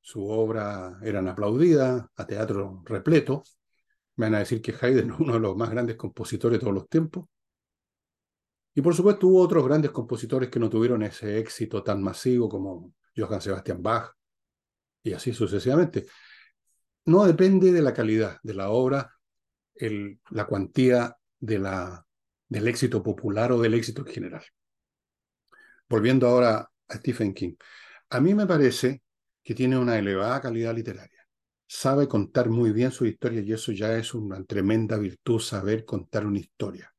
su 0.00 0.26
obra 0.28 0.98
eran 1.02 1.28
aplaudidas, 1.28 2.06
a 2.16 2.26
teatro 2.26 2.82
repleto. 2.86 3.42
Me 4.16 4.26
van 4.26 4.36
a 4.36 4.38
decir 4.40 4.62
que 4.62 4.74
Haydn 4.80 5.10
es 5.14 5.20
uno 5.20 5.34
de 5.34 5.40
los 5.40 5.56
más 5.56 5.70
grandes 5.70 5.96
compositores 5.96 6.58
de 6.58 6.60
todos 6.60 6.74
los 6.74 6.88
tiempos. 6.88 7.26
Y 8.74 8.82
por 8.82 8.94
supuesto 8.94 9.26
hubo 9.26 9.42
otros 9.42 9.64
grandes 9.64 9.90
compositores 9.90 10.50
que 10.50 10.60
no 10.60 10.70
tuvieron 10.70 11.02
ese 11.02 11.38
éxito 11.38 11.82
tan 11.82 12.02
masivo 12.02 12.48
como 12.48 12.94
Johann 13.16 13.40
Sebastian 13.40 13.82
Bach 13.82 14.12
y 15.02 15.12
así 15.12 15.32
sucesivamente. 15.32 16.06
No 17.08 17.24
depende 17.24 17.72
de 17.72 17.80
la 17.80 17.94
calidad 17.94 18.38
de 18.42 18.52
la 18.52 18.68
obra, 18.68 19.14
la 20.30 20.44
cuantía 20.44 21.16
del 21.38 22.68
éxito 22.68 23.02
popular 23.02 23.50
o 23.50 23.62
del 23.62 23.72
éxito 23.72 24.02
en 24.06 24.12
general. 24.12 24.44
Volviendo 25.88 26.28
ahora 26.28 26.70
a 26.86 26.94
Stephen 26.96 27.32
King. 27.32 27.54
A 28.10 28.20
mí 28.20 28.34
me 28.34 28.46
parece 28.46 29.00
que 29.42 29.54
tiene 29.54 29.78
una 29.78 29.98
elevada 29.98 30.42
calidad 30.42 30.74
literaria. 30.74 31.26
Sabe 31.66 32.06
contar 32.06 32.50
muy 32.50 32.72
bien 32.72 32.90
su 32.90 33.06
historia 33.06 33.40
y 33.40 33.54
eso 33.54 33.72
ya 33.72 33.96
es 33.96 34.12
una 34.12 34.44
tremenda 34.44 34.98
virtud, 34.98 35.40
saber 35.40 35.86
contar 35.86 36.26
una 36.26 36.40
historia. 36.40 36.92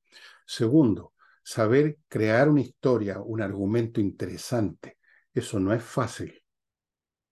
Segundo, 0.44 1.14
saber 1.44 2.00
crear 2.08 2.50
una 2.50 2.62
historia, 2.62 3.20
un 3.20 3.44
argumento 3.44 4.02
interesante. 4.02 4.98
Eso 5.32 5.60
no 5.60 5.72
es 5.72 5.84
fácil. 5.84 6.34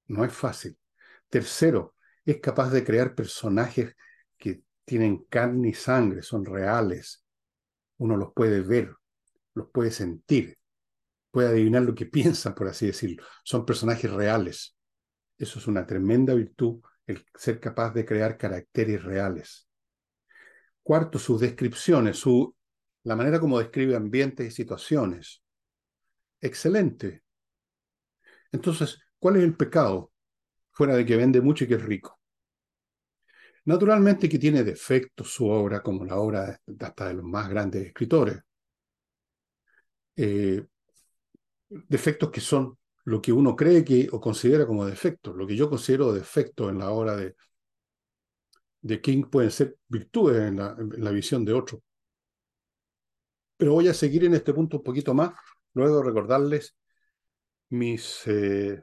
No 0.09 0.23
es 0.23 0.31
fácil. 0.31 0.77
Tercero, 1.27 1.95
es 2.31 2.39
capaz 2.41 2.69
de 2.71 2.83
crear 2.83 3.15
personajes 3.15 3.95
que 4.37 4.61
tienen 4.85 5.25
carne 5.29 5.69
y 5.69 5.73
sangre, 5.73 6.21
son 6.21 6.45
reales. 6.45 7.23
Uno 7.97 8.17
los 8.17 8.33
puede 8.33 8.61
ver, 8.61 8.95
los 9.53 9.69
puede 9.71 9.91
sentir 9.91 10.57
puede 11.37 11.49
adivinar 11.49 11.83
lo 11.83 11.93
que 11.93 12.05
piensan, 12.07 12.55
por 12.55 12.67
así 12.67 12.87
decirlo. 12.87 13.23
Son 13.43 13.63
personajes 13.63 14.11
reales. 14.11 14.75
Eso 15.37 15.59
es 15.59 15.67
una 15.67 15.85
tremenda 15.85 16.33
virtud, 16.33 16.81
el 17.05 17.23
ser 17.35 17.59
capaz 17.59 17.93
de 17.93 18.05
crear 18.05 18.39
caracteres 18.39 19.03
reales. 19.03 19.67
Cuarto, 20.81 21.19
sus 21.19 21.39
descripciones, 21.39 22.17
su, 22.17 22.55
la 23.03 23.15
manera 23.15 23.39
como 23.39 23.59
describe 23.59 23.95
ambientes 23.95 24.47
y 24.47 24.51
situaciones. 24.51 25.43
Excelente. 26.41 27.21
Entonces, 28.51 28.99
¿cuál 29.19 29.35
es 29.35 29.43
el 29.43 29.55
pecado? 29.55 30.11
Fuera 30.71 30.95
de 30.95 31.05
que 31.05 31.17
vende 31.17 31.39
mucho 31.39 31.65
y 31.65 31.67
que 31.67 31.75
es 31.75 31.83
rico. 31.83 32.16
Naturalmente 33.67 34.30
que 34.30 34.39
tiene 34.39 34.63
defectos 34.63 35.30
su 35.34 35.45
obra, 35.49 35.84
como 35.84 36.06
la 36.06 36.15
obra 36.15 36.58
hasta 36.80 37.10
de 37.10 37.15
los 37.15 37.25
más 37.25 37.49
grandes 37.49 37.88
escritores. 37.88 38.39
Eh, 40.15 40.65
defectos 41.67 42.32
que 42.32 42.39
son 42.39 42.77
lo 43.03 43.21
que 43.21 43.34
uno 43.34 43.58
cree 43.58 43.84
que 43.84 44.08
o 44.10 44.21
considera 44.21 44.65
como 44.65 44.86
defectos. 44.86 45.36
Lo 45.36 45.45
que 45.45 45.58
yo 45.58 45.69
considero 45.69 46.13
defectos 46.13 46.71
en 46.71 46.80
la 46.80 46.91
obra 46.91 47.17
de, 47.17 47.36
de 48.82 49.01
King 49.01 49.23
pueden 49.23 49.51
ser 49.51 49.77
virtudes 49.89 50.47
en 50.47 50.58
la, 50.58 51.12
visión 51.12 51.43
de 51.43 51.51
otro. 51.51 51.84
Pero 53.58 53.73
voy 53.73 53.89
a 53.89 53.93
seguir 53.93 54.23
en 54.23 54.34
este 54.34 54.53
punto 54.53 54.77
un 54.77 54.84
poquito 54.84 55.13
más, 55.13 55.34
luego 55.73 56.01
recordarles 56.01 56.77
mis 57.69 58.25
eh, 58.27 58.82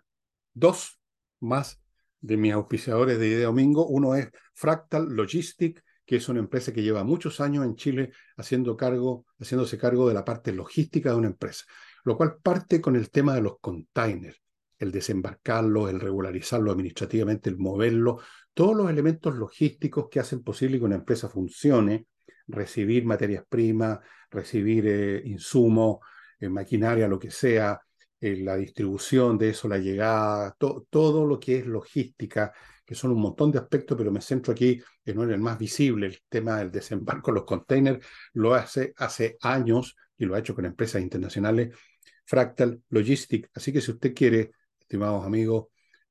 dos 0.53 1.01
más 1.41 1.84
de 2.25 2.37
mis 2.37 2.53
auspiciadores 2.53 3.19
de 3.19 3.29
Idea 3.29 3.47
Domingo. 3.47 3.87
Uno 3.87 4.15
es 4.15 4.29
Fractal 4.55 5.09
Logistic, 5.11 5.83
que 6.07 6.17
es 6.17 6.29
una 6.29 6.41
empresa 6.41 6.73
que 6.73 6.83
lleva 6.83 7.05
muchos 7.05 7.41
años 7.41 7.65
en 7.65 7.77
Chile 7.77 8.13
haciendo 8.37 8.77
cargo, 8.77 9.27
haciéndose 9.39 9.79
cargo 9.79 10.09
de 10.09 10.15
la 10.15 10.25
parte 10.25 10.53
logística 10.53 11.11
de 11.11 11.17
una 11.17 11.29
empresa 11.29 11.65
lo 12.05 12.17
cual 12.17 12.37
parte 12.43 12.81
con 12.81 12.97
el 12.97 13.11
tema 13.11 13.35
de 13.35 13.41
los 13.41 13.59
containers, 13.61 14.41
el 14.79 14.93
desembarcarlo, 14.93 15.89
el 15.89 16.01
regularizarlo 16.01 16.71
administrativamente, 16.71 17.51
el 17.51 17.59
moverlo, 17.59 18.21
todos 18.53 18.77
los 18.77 18.91
elementos 18.91 19.35
logísticos 19.35 20.09
que 20.11 20.21
hacen 20.21 20.43
posible 20.43 20.79
que 20.79 20.85
una 20.85 20.97
empresa 20.97 21.29
funcione, 21.29 22.07
recibir 22.47 23.05
materias 23.07 23.45
primas, 23.49 24.01
recibir 24.31 24.87
eh, 24.87 25.23
insumos, 25.25 25.99
eh, 26.39 26.49
maquinaria, 26.49 27.09
lo 27.09 27.19
que 27.19 27.31
sea, 27.31 27.81
eh, 28.25 28.39
la 28.39 28.57
distribución 28.57 29.37
de 29.37 29.51
eso, 29.51 29.69
la 29.69 29.77
llegada, 29.77 30.57
todo 30.57 31.27
lo 31.27 31.39
que 31.39 31.59
es 31.59 31.67
logística, 31.67 32.55
que 32.83 32.95
son 32.95 33.11
un 33.13 33.21
montón 33.21 33.53
de 33.53 33.59
aspectos, 33.59 33.99
pero 33.99 34.11
me 34.11 34.23
centro 34.23 34.55
aquí 34.55 34.81
en 35.05 35.21
el 35.21 35.39
más 35.39 35.59
visible, 35.59 36.07
el 36.07 36.19
tema 36.27 36.57
del 36.57 36.71
desembarco 36.71 37.31
de 37.31 37.35
los 37.35 37.45
containers, 37.45 38.03
lo 38.33 38.55
hace 38.55 38.95
hace 38.97 39.37
años 39.43 39.95
y 40.17 40.25
lo 40.25 40.35
ha 40.35 40.39
hecho 40.39 40.55
con 40.55 40.65
empresas 40.65 41.03
internacionales 41.03 41.77
Fractal 42.25 42.83
Logistic. 42.89 43.51
Así 43.55 43.75
que 43.75 43.83
si 43.83 43.91
usted 43.91 44.15
quiere, 44.15 44.53
estimados 44.81 45.27
amigos, 45.27 45.67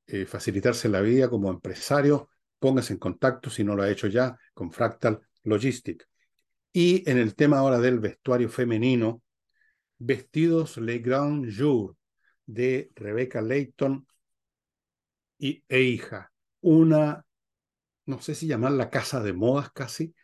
eh, 0.06 0.24
facilitarse 0.24 0.88
la 0.88 1.00
vida 1.00 1.28
como 1.28 1.50
empresario, 1.50 2.28
póngase 2.60 2.92
en 2.92 3.00
contacto, 3.00 3.50
si 3.50 3.64
no 3.64 3.74
lo 3.74 3.82
ha 3.82 3.90
hecho 3.90 4.06
ya, 4.06 4.38
con 4.52 4.70
Fractal 4.70 5.20
Logistic. 5.42 6.06
Y 6.72 7.08
en 7.10 7.18
el 7.18 7.34
tema 7.34 7.58
ahora 7.58 7.80
del 7.80 7.98
vestuario 7.98 8.48
femenino, 8.48 9.20
vestidos 9.98 10.76
Le 10.76 11.00
Grand 11.00 11.52
Jour 11.52 11.96
de 12.46 12.90
Rebecca 12.94 13.40
Layton 13.40 14.06
y, 15.38 15.64
e 15.68 15.80
hija. 15.80 16.32
Una, 16.60 17.24
no 18.06 18.20
sé 18.20 18.34
si 18.34 18.46
llamarla 18.46 18.90
casa 18.90 19.22
de 19.22 19.32
modas 19.32 19.70
casi, 19.72 20.14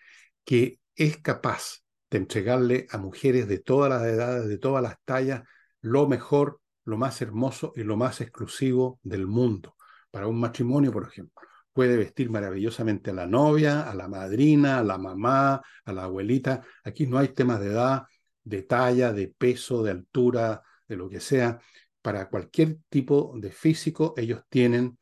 que 0.45 0.81
es 0.95 1.19
capaz 1.19 1.83
de 2.11 2.19
entregarle 2.19 2.87
a 2.91 2.99
mujeres 2.99 3.49
de 3.49 3.59
todas 3.59 3.91
las 3.91 4.03
edades, 4.03 4.49
de 4.49 4.59
todas 4.59 4.83
las 4.83 4.97
tallas, 5.05 5.43
lo 5.81 6.09
mejor, 6.09 6.61
lo 6.85 6.97
más 6.97 7.21
hermoso 7.23 7.73
y 7.77 7.85
lo 7.85 7.97
más 7.97 8.21
exclusivo 8.21 8.99
del 9.03 9.27
mundo. 9.27 9.77
Para 10.11 10.27
un 10.27 10.41
matrimonio, 10.41 10.93
por 10.93 11.07
ejemplo, 11.07 11.41
puede 11.73 11.97
vestir 11.97 12.31
maravillosamente 12.31 13.11
a 13.11 13.15
la 13.15 13.27
novia, 13.27 13.89
a 13.89 13.95
la 13.95 14.09
madrina, 14.09 14.79
a 14.79 14.83
la 14.83 14.99
mamá, 14.99 15.63
a 15.85 15.93
la 15.93 16.05
abuelita. 16.05 16.63
Aquí 16.85 17.07
no 17.07 17.19
hay 17.19 17.29
temas 17.29 17.61
de 17.61 17.69
edad, 17.69 18.03
de 18.43 18.63
talla, 18.63 19.13
de 19.13 19.29
peso, 19.29 19.83
de 19.83 19.93
altura, 19.93 20.63
de 20.89 20.97
lo 20.97 21.09
que 21.09 21.21
sea. 21.21 21.61
Para 22.03 22.29
cualquier 22.29 22.79
tipo 22.89 23.35
de 23.37 23.51
físico, 23.51 24.15
ellos 24.17 24.43
tienen 24.49 24.99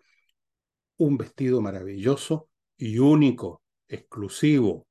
un 0.96 1.16
vestido 1.16 1.60
maravilloso 1.60 2.50
y 2.76 2.98
único, 2.98 3.62
exclusivo. 3.88 4.86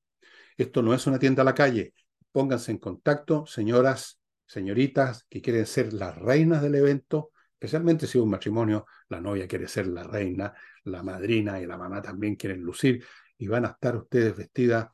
Esto 0.58 0.82
no 0.82 0.94
es 0.94 1.06
una 1.08 1.20
tienda 1.20 1.42
a 1.42 1.46
la 1.46 1.54
calle. 1.56 1.94
Pónganse 2.32 2.72
en 2.72 2.78
contacto, 2.78 3.46
señoras 3.46 4.20
señoritas 4.46 5.26
que 5.30 5.42
quieren 5.42 5.66
ser 5.66 5.94
las 5.94 6.18
reinas 6.18 6.62
del 6.62 6.76
evento, 6.76 7.32
especialmente 7.54 8.08
si 8.08 8.18
es 8.18 8.24
un 8.24 8.30
matrimonio, 8.30 8.86
la 9.10 9.20
novia 9.20 9.48
quiere 9.48 9.68
ser 9.68 9.88
la 9.88 10.04
reina, 10.04 10.54
la 10.86 11.04
madrina 11.04 11.60
y 11.60 11.66
la 11.66 11.78
mamá 11.78 12.02
también 12.02 12.36
quieren 12.36 12.62
lucir 12.62 13.04
y 13.38 13.48
van 13.48 13.66
a 13.66 13.70
estar 13.70 13.96
ustedes 13.96 14.36
vestidas, 14.36 14.88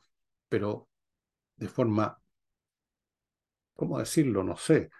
pero 0.48 0.88
de 1.56 1.68
forma, 1.68 2.20
¿cómo 3.74 3.98
decirlo? 3.98 4.42
No 4.42 4.56
sé, 4.56 4.90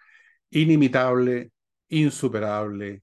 inimitable, 0.51 1.53
insuperable, 1.99 3.03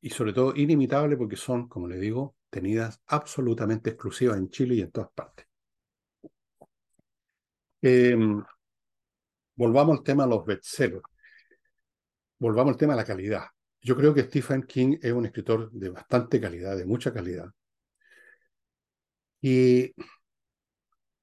y 0.00 0.10
sobre 0.10 0.32
todo 0.32 0.54
inimitable 0.56 1.16
porque 1.16 1.36
son, 1.36 1.68
como 1.68 1.88
le 1.88 1.96
digo, 1.96 2.36
tenidas 2.50 3.00
absolutamente 3.06 3.90
exclusivas 3.90 4.36
en 4.36 4.50
Chile 4.50 4.74
y 4.74 4.80
en 4.82 4.90
todas 4.90 5.10
partes. 5.12 5.46
Eh, 7.80 8.16
volvamos 9.54 9.98
al 9.98 10.04
tema 10.04 10.24
de 10.24 10.30
los 10.30 10.44
bestsellers. 10.44 11.02
Volvamos 12.38 12.72
al 12.72 12.78
tema 12.78 12.94
de 12.94 13.00
la 13.00 13.06
calidad. 13.06 13.44
Yo 13.80 13.96
creo 13.96 14.12
que 14.12 14.24
Stephen 14.24 14.64
King 14.64 14.98
es 15.00 15.12
un 15.12 15.26
escritor 15.26 15.70
de 15.72 15.88
bastante 15.88 16.40
calidad, 16.40 16.76
de 16.76 16.84
mucha 16.84 17.12
calidad. 17.12 17.46
Y 19.40 19.92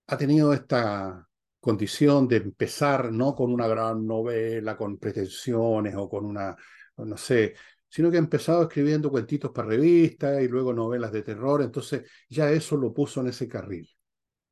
ha 0.08 0.18
tenido 0.18 0.54
esta 0.54 1.29
condición 1.60 2.28
de 2.28 2.38
empezar 2.38 3.12
no 3.12 3.36
con 3.36 3.52
una 3.52 3.68
gran 3.68 4.06
novela, 4.06 4.78
con 4.78 4.98
pretensiones 4.98 5.96
o 5.96 6.10
con 6.10 6.26
una, 6.26 6.56
no 6.98 7.18
sé, 7.18 7.56
sino 7.90 8.12
que 8.12 8.18
ha 8.18 8.20
empezado 8.20 8.64
escribiendo 8.64 9.10
cuentitos 9.10 9.52
para 9.52 9.70
revistas 9.70 10.42
y 10.42 10.48
luego 10.48 10.74
novelas 10.74 11.12
de 11.12 11.24
terror, 11.24 11.62
entonces 11.62 12.04
ya 12.30 12.52
eso 12.52 12.78
lo 12.78 12.94
puso 12.94 13.22
en 13.22 13.28
ese 13.28 13.48
carril, 13.48 13.90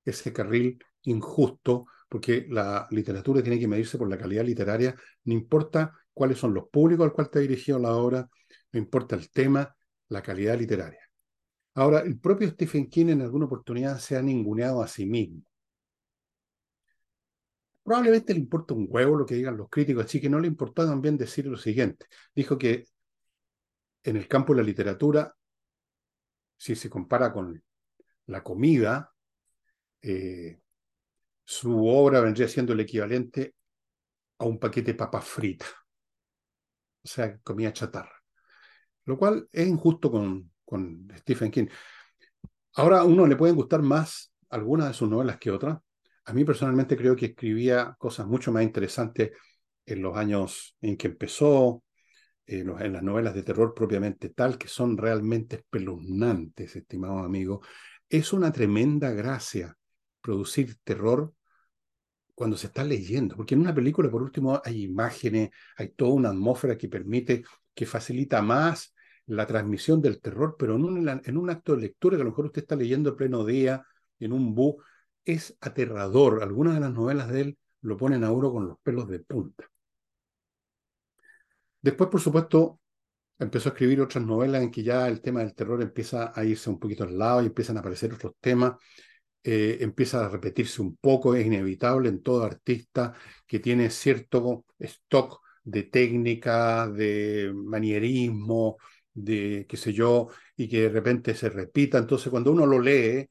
ese 0.04 0.34
carril 0.34 0.78
injusto, 1.04 1.86
porque 2.10 2.48
la 2.50 2.88
literatura 2.92 3.42
tiene 3.42 3.60
que 3.60 3.68
medirse 3.68 3.98
por 3.98 4.10
la 4.10 4.18
calidad 4.18 4.44
literaria, 4.44 4.96
no 5.26 5.34
importa 5.34 5.94
cuáles 6.14 6.40
son 6.40 6.54
los 6.54 6.68
públicos 6.70 7.06
al 7.06 7.14
cual 7.14 7.30
te 7.30 7.40
ha 7.40 7.42
dirigido 7.42 7.80
la 7.80 7.96
obra, 7.96 8.30
no 8.72 8.80
importa 8.80 9.16
el 9.16 9.30
tema, 9.30 9.76
la 10.10 10.22
calidad 10.22 10.58
literaria. 10.58 11.02
Ahora, 11.76 12.00
el 12.00 12.20
propio 12.20 12.50
Stephen 12.50 12.90
King 12.90 13.10
en 13.10 13.22
alguna 13.22 13.46
oportunidad 13.46 14.00
se 14.00 14.18
ha 14.18 14.22
ninguneado 14.22 14.82
a 14.82 14.88
sí 14.88 15.06
mismo. 15.06 15.44
Probablemente 17.88 18.34
le 18.34 18.42
importa 18.42 18.74
un 18.74 18.86
huevo 18.90 19.16
lo 19.16 19.26
que 19.26 19.36
digan 19.36 19.56
los 19.56 19.70
críticos, 19.70 20.04
así 20.04 20.20
que 20.20 20.30
no 20.30 20.42
le 20.42 20.48
importó 20.48 20.86
también 20.86 21.18
decir 21.18 21.46
lo 21.46 21.56
siguiente. 21.56 22.08
Dijo 22.36 22.58
que 22.58 22.84
en 24.04 24.18
el 24.18 24.28
campo 24.28 24.54
de 24.54 24.60
la 24.60 24.66
literatura, 24.66 25.34
si 26.58 26.76
se 26.76 26.90
compara 26.90 27.32
con 27.32 27.64
la 28.26 28.44
comida, 28.44 29.14
eh, 30.02 30.60
su 31.46 31.88
obra 31.88 32.20
vendría 32.20 32.50
siendo 32.50 32.74
el 32.74 32.82
equivalente 32.82 33.56
a 34.40 34.44
un 34.44 34.60
paquete 34.60 34.92
de 34.92 34.98
papas 34.98 35.24
fritas, 35.24 35.70
o 37.06 37.08
sea, 37.08 37.40
comida 37.40 37.72
chatarra, 37.72 38.22
lo 39.06 39.18
cual 39.18 39.48
es 39.50 39.66
injusto 39.66 40.12
con, 40.12 40.52
con 40.66 41.08
Stephen 41.20 41.52
King. 41.52 41.68
Ahora 42.74 43.00
a 43.00 43.06
uno 43.06 43.26
le 43.26 43.38
pueden 43.38 43.56
gustar 43.56 43.82
más 43.82 44.34
algunas 44.50 44.90
de 44.90 44.94
sus 44.94 45.10
novelas 45.10 45.38
que 45.38 45.52
otras. 45.52 45.80
A 46.28 46.34
mí 46.34 46.44
personalmente 46.44 46.98
creo 46.98 47.16
que 47.16 47.28
escribía 47.28 47.96
cosas 47.98 48.28
mucho 48.28 48.52
más 48.52 48.64
interesantes 48.64 49.32
en 49.86 50.02
los 50.02 50.18
años 50.18 50.76
en 50.82 50.98
que 50.98 51.08
empezó, 51.08 51.84
en 52.46 52.94
las 52.94 53.02
novelas 53.02 53.34
de 53.34 53.44
terror 53.44 53.74
propiamente 53.74 54.30
tal, 54.30 54.58
que 54.58 54.68
son 54.68 54.98
realmente 54.98 55.56
espeluznantes, 55.58 56.76
estimado 56.76 57.20
amigo, 57.20 57.62
es 58.10 58.34
una 58.34 58.52
tremenda 58.52 59.12
gracia 59.12 59.76
producir 60.22 60.76
terror 60.84 61.34
cuando 62.36 62.58
se 62.58 62.68
está 62.68 62.84
leyendo, 62.84 63.38
porque 63.38 63.56
en 63.56 63.62
una 63.62 63.74
película, 63.74 64.12
por 64.12 64.22
último, 64.22 64.62
hay 64.64 64.84
imágenes, 64.84 65.50
hay 65.78 65.90
toda 65.94 66.12
una 66.12 66.30
atmósfera 66.30 66.78
que 66.78 66.90
permite, 66.90 67.44
que 67.74 67.86
facilita 67.86 68.42
más 68.42 68.94
la 69.28 69.48
transmisión 69.48 70.02
del 70.02 70.22
terror, 70.22 70.56
pero 70.60 70.76
en 70.76 70.84
un, 70.84 71.50
acto 71.50 71.76
de 71.76 71.82
lectura 71.84 72.18
que 72.18 72.22
a 72.22 72.26
lo 72.26 72.32
mejor 72.32 72.48
usted 72.48 72.64
está 72.64 72.76
leyendo 72.76 73.12
en 73.12 73.16
pleno 73.16 73.46
día, 73.46 73.82
en 74.20 74.34
un 74.34 74.54
bus, 74.54 74.76
es 75.28 75.58
aterrador. 75.62 76.44
Algunas 76.44 76.76
de 76.76 76.82
las 76.82 76.94
novelas 76.94 77.30
de 77.30 77.42
él 77.42 77.58
lo 77.82 77.98
ponen 77.98 78.24
a 78.24 78.32
uno 78.32 78.52
con 78.52 78.68
los 78.68 78.80
pelos 78.80 79.08
de 79.10 79.20
punta. 79.20 79.66
Después, 81.82 82.10
por 82.10 82.22
supuesto, 82.22 82.80
empezó 83.40 83.70
a 83.70 83.74
escribir 83.74 84.02
otras 84.02 84.26
novelas 84.26 84.64
en 84.64 84.72
que 84.72 84.84
ya 84.84 85.08
el 85.08 85.22
tema 85.22 85.42
del 85.42 85.56
terror 85.56 85.82
empieza 85.82 86.34
a 86.36 86.44
irse 86.46 86.70
un 86.70 86.80
poquito 86.80 87.04
al 87.04 87.18
lado 87.18 87.44
y 87.44 87.48
empiezan 87.48 87.78
a 87.78 87.82
aparecer 87.82 88.14
otros 88.14 88.34
temas, 88.42 88.74
eh, 89.44 89.78
empieza 89.82 90.26
a 90.26 90.30
repetirse 90.30 90.82
un 90.82 90.98
poco, 90.98 91.36
es 91.36 91.46
inevitable 91.46 92.10
en 92.10 92.22
todo 92.24 92.44
artista 92.44 93.14
que 93.48 93.60
tiene 93.60 93.90
cierto 93.90 94.66
stock 94.80 95.42
de 95.64 95.84
técnica, 95.84 96.88
de 96.90 97.52
manierismo, 97.56 98.78
de 99.14 99.66
qué 99.68 99.78
sé 99.78 99.94
yo, 99.94 100.30
y 100.56 100.68
que 100.70 100.84
de 100.84 100.90
repente 100.90 101.36
se 101.36 101.50
repita. 101.50 101.98
Entonces, 101.98 102.30
cuando 102.30 102.52
uno 102.52 102.66
lo 102.66 102.80
lee, 102.80 103.30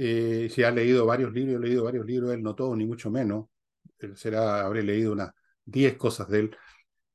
eh, 0.00 0.48
si 0.48 0.62
ha 0.62 0.70
leído 0.70 1.06
varios 1.06 1.32
libros, 1.32 1.56
he 1.56 1.66
leído 1.66 1.84
varios 1.84 2.06
libros, 2.06 2.32
él 2.32 2.40
no 2.40 2.54
todo, 2.54 2.76
ni 2.76 2.86
mucho 2.86 3.10
menos, 3.10 3.46
será, 4.14 4.64
habré 4.64 4.84
leído 4.84 5.12
unas 5.12 5.32
10 5.64 5.96
cosas 5.96 6.28
de 6.28 6.38
él, 6.40 6.56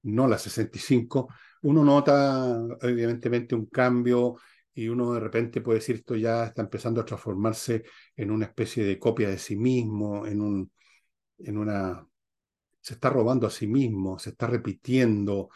no 0.04 0.28
las 0.28 0.42
65, 0.42 1.30
uno 1.62 1.84
nota 1.86 2.62
evidentemente 2.82 3.56
un 3.56 3.68
cambio 3.68 4.36
y 4.74 4.90
uno 4.90 5.14
de 5.14 5.22
repente 5.22 5.62
puede 5.62 5.80
decir 5.80 5.96
esto 5.98 6.16
ya 6.16 6.46
está 6.46 6.62
empezando 6.62 7.00
a 7.00 7.06
transformarse 7.06 7.84
en 8.18 8.32
una 8.32 8.48
especie 8.48 8.84
de 8.84 9.00
copia 9.00 9.30
de 9.30 9.38
sí 9.38 9.56
mismo, 9.56 10.28
en, 10.28 10.42
un, 10.42 10.72
en 11.40 11.58
una... 11.58 12.06
se 12.82 12.96
está 12.96 13.10
robando 13.10 13.48
a 13.48 13.52
sí 13.52 13.68
mismo, 13.68 14.20
se 14.20 14.32
está 14.32 14.48
repitiendo, 14.48 15.50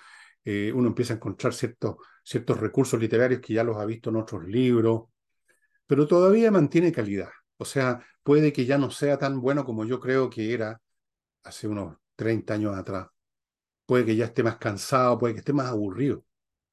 eh, 0.45 0.71
uno 0.73 0.87
empieza 0.87 1.13
a 1.13 1.17
encontrar 1.17 1.53
ciertos, 1.53 1.97
ciertos 2.23 2.57
recursos 2.59 2.99
literarios 2.99 3.41
que 3.41 3.53
ya 3.53 3.65
los 3.65 3.77
ha 3.77 3.85
visto 3.85 4.11
en 4.11 4.15
otros 4.17 4.45
libros, 4.45 5.09
pero 5.87 6.07
todavía 6.07 6.51
mantiene 6.51 6.91
calidad. 6.91 7.29
O 7.57 7.65
sea, 7.65 8.05
puede 8.23 8.53
que 8.53 8.65
ya 8.65 8.77
no 8.77 8.91
sea 8.91 9.17
tan 9.17 9.41
bueno 9.41 9.65
como 9.65 9.85
yo 9.85 9.99
creo 9.99 10.29
que 10.29 10.53
era 10.53 10.81
hace 11.43 11.67
unos 11.67 11.97
30 12.15 12.55
años 12.55 12.77
atrás 12.77 13.07
puede 13.87 14.05
que 14.05 14.15
ya 14.15 14.25
esté 14.25 14.43
más 14.43 14.57
cansado, 14.57 15.17
puede 15.17 15.33
que 15.35 15.39
esté 15.39 15.53
más 15.53 15.67
aburrido. 15.67 16.23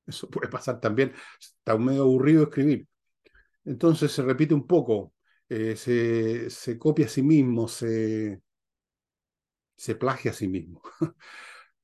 Eso 0.07 0.29
puede 0.31 0.50
pasar 0.50 0.81
también. 0.81 1.14
Está 1.40 1.79
medio 1.79 2.03
aburrido 2.03 2.44
escribir. 2.44 2.87
Entonces 3.64 4.12
se 4.12 4.22
repite 4.22 4.55
un 4.55 4.66
poco, 4.66 5.14
eh, 5.48 5.77
se, 5.77 6.50
se, 6.50 6.79
copia 6.79 7.07
a 7.07 7.09
sí 7.09 7.22
mismo, 7.22 7.68
se, 7.68 8.42
se 9.77 9.94
plagia 9.94 10.31
a 10.33 10.35
sí 10.35 10.48
mismo. 10.48 10.83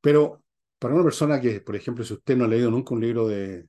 Pero 0.00 0.44
para 0.78 0.94
una 0.94 1.04
persona 1.04 1.40
que, 1.40 1.60
por 1.60 1.76
ejemplo, 1.76 2.04
si 2.04 2.14
usted 2.14 2.36
no 2.36 2.44
ha 2.44 2.48
leído 2.48 2.70
nunca 2.70 2.94
un 2.94 3.00
libro 3.00 3.28
de, 3.28 3.66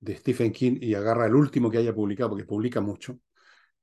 de 0.00 0.16
Stephen 0.16 0.52
King 0.52 0.78
y 0.80 0.94
agarra 0.94 1.26
el 1.26 1.34
último 1.34 1.70
que 1.70 1.78
haya 1.78 1.94
publicado, 1.94 2.30
porque 2.30 2.44
publica 2.44 2.80
mucho, 2.80 3.18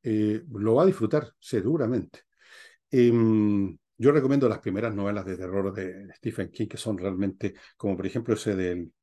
eh, 0.04 0.44
lo 0.50 0.76
va 0.76 0.84
a 0.84 0.86
disfrutar 0.88 1.34
seguramente. 1.40 2.22
Em, 2.92 3.78
yo 3.98 4.12
recomiendo 4.12 4.50
las 4.50 4.60
primeras 4.60 4.96
novelas 4.96 5.26
de 5.26 5.38
terror 5.38 5.74
de 5.74 6.14
Stephen 6.16 6.50
King, 6.52 6.68
que 6.68 6.78
son 6.78 6.98
realmente, 6.98 7.56
como 7.78 7.98
por 7.98 8.06
ejemplo 8.08 8.36
ese 8.36 8.56
del 8.56 8.94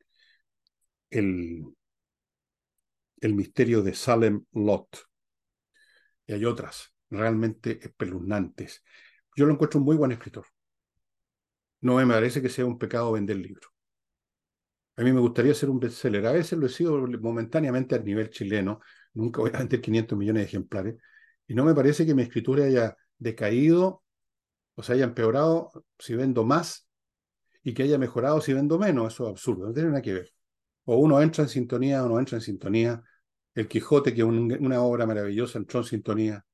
el, 1.11 1.65
el 3.21 3.35
misterio 3.35 3.83
de 3.83 3.93
Salem 3.95 4.45
Lot. 4.53 5.09
Y 6.27 6.33
hay 6.35 6.45
otras 6.45 6.93
realmente 7.11 7.79
espeluznantes. 7.83 8.83
Yo 9.37 9.47
lo 9.47 9.53
encuentro 9.53 9.81
un 9.81 9.87
muy 9.87 9.97
buen 9.97 10.13
escritor. 10.13 10.47
No 11.83 11.95
me 11.99 12.07
parece 12.07 12.43
que 12.43 12.49
sea 12.49 12.67
un 12.67 12.81
pecado 12.81 13.13
vender 13.13 13.37
libros. 13.37 13.74
A 14.97 15.03
mí 15.03 15.13
me 15.13 15.21
gustaría 15.21 15.55
ser 15.55 15.71
un 15.71 15.81
bestseller. 15.81 16.27
A 16.27 16.33
veces 16.33 16.59
lo 16.59 16.67
he 16.67 16.69
sido 16.69 16.97
momentáneamente 17.21 17.95
a 17.95 17.99
nivel 17.99 18.31
chileno. 18.31 18.81
Nunca 19.15 19.41
voy 19.41 19.51
a 19.55 19.59
vender 19.59 19.81
500 19.81 20.19
millones 20.19 20.43
de 20.43 20.47
ejemplares. 20.47 20.97
Y 21.47 21.55
no 21.55 21.65
me 21.65 21.75
parece 21.75 22.07
que 22.07 22.15
mi 22.15 22.23
escritura 22.23 22.65
haya 22.65 22.97
decaído 23.19 24.05
o 24.75 24.83
sea, 24.83 24.95
haya 24.95 25.05
empeorado 25.05 25.71
si 25.99 26.15
vendo 26.15 26.45
más 26.45 26.89
y 27.63 27.75
que 27.75 27.85
haya 27.85 27.99
mejorado 27.99 28.41
si 28.41 28.53
vendo 28.53 28.79
menos. 28.79 29.15
Eso 29.15 29.25
es 29.25 29.31
absurdo, 29.31 29.67
no 29.67 29.73
tiene 29.73 29.91
nada 29.91 30.03
que 30.03 30.15
ver. 30.15 30.33
O 30.85 30.97
uno 30.97 31.21
entra 31.23 31.45
en 31.45 31.49
sintonía 31.49 32.05
o 32.05 32.09
no 32.09 32.19
entra 32.19 32.37
en 32.39 32.43
sintonía. 32.43 33.03
El 33.55 33.69
Quijote, 33.69 34.15
que 34.15 34.23
es 34.23 34.27
una 34.27 34.83
obra 34.83 35.07
maravillosa, 35.07 35.59
entró 35.59 35.81
en 35.81 35.87
sintonía. 35.87 36.45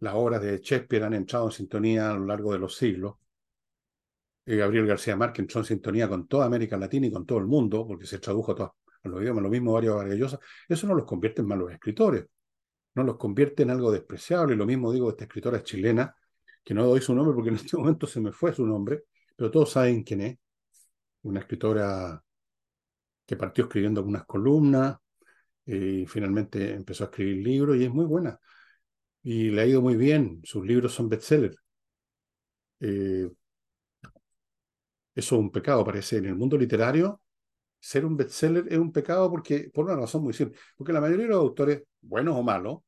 Las 0.00 0.14
obras 0.14 0.42
de 0.42 0.58
Shakespeare 0.58 1.04
han 1.04 1.14
entrado 1.14 1.46
en 1.46 1.52
sintonía 1.52 2.10
a 2.10 2.14
lo 2.14 2.26
largo 2.26 2.52
de 2.52 2.58
los 2.58 2.76
siglos. 2.76 3.16
Y 4.44 4.56
Gabriel 4.56 4.86
García 4.86 5.16
Márquez 5.16 5.40
entró 5.40 5.60
en 5.60 5.66
sintonía 5.66 6.08
con 6.08 6.26
toda 6.26 6.46
América 6.46 6.76
Latina 6.76 7.06
y 7.06 7.12
con 7.12 7.24
todo 7.24 7.38
el 7.38 7.46
mundo, 7.46 7.86
porque 7.86 8.06
se 8.06 8.18
tradujo 8.18 8.52
a 8.52 8.54
todos 8.54 8.70
los 9.04 9.22
idiomas, 9.22 9.42
lo 9.42 9.50
mismo 9.50 9.72
varios 9.72 9.96
maravillosos. 9.96 10.40
Eso 10.68 10.86
no 10.86 10.94
los 10.94 11.06
convierte 11.06 11.42
en 11.42 11.48
malos 11.48 11.72
escritores, 11.72 12.26
no 12.94 13.04
los 13.04 13.16
convierte 13.16 13.62
en 13.62 13.70
algo 13.70 13.90
despreciable. 13.92 14.56
Lo 14.56 14.66
mismo 14.66 14.92
digo 14.92 15.06
de 15.06 15.12
esta 15.12 15.24
escritora 15.24 15.62
chilena, 15.62 16.14
que 16.64 16.74
no 16.74 16.86
doy 16.86 17.00
su 17.00 17.14
nombre 17.14 17.34
porque 17.34 17.50
en 17.50 17.56
este 17.56 17.76
momento 17.78 18.06
se 18.06 18.20
me 18.20 18.32
fue 18.32 18.52
su 18.52 18.66
nombre, 18.66 19.04
pero 19.36 19.50
todos 19.50 19.70
saben 19.70 20.02
quién 20.02 20.20
es. 20.22 20.38
Una 21.22 21.40
escritora 21.40 22.22
que 23.26 23.36
partió 23.36 23.64
escribiendo 23.64 24.00
algunas 24.00 24.24
columnas 24.24 24.96
y 25.64 26.04
finalmente 26.06 26.74
empezó 26.74 27.04
a 27.04 27.06
escribir 27.06 27.44
libros 27.44 27.76
y 27.76 27.84
es 27.84 27.90
muy 27.92 28.04
buena. 28.04 28.38
Y 29.22 29.50
le 29.50 29.62
ha 29.62 29.66
ido 29.66 29.80
muy 29.80 29.96
bien, 29.96 30.40
sus 30.44 30.66
libros 30.66 30.92
son 30.92 31.08
bestsellers. 31.08 31.56
Eh, 32.80 33.30
eso 35.14 35.36
es 35.36 35.40
un 35.40 35.50
pecado, 35.50 35.84
parece. 35.84 36.18
En 36.18 36.26
el 36.26 36.34
mundo 36.36 36.56
literario, 36.58 37.20
ser 37.80 38.04
un 38.06 38.16
bestseller 38.16 38.66
es 38.70 38.78
un 38.78 38.92
pecado 38.92 39.30
porque, 39.30 39.70
por 39.72 39.86
una 39.86 39.96
razón 39.96 40.22
muy 40.24 40.34
simple, 40.34 40.58
porque 40.76 40.92
la 40.92 41.00
mayoría 41.00 41.24
de 41.26 41.32
los 41.32 41.40
autores, 41.40 41.82
buenos 42.02 42.36
o 42.36 42.42
malos, 42.42 42.80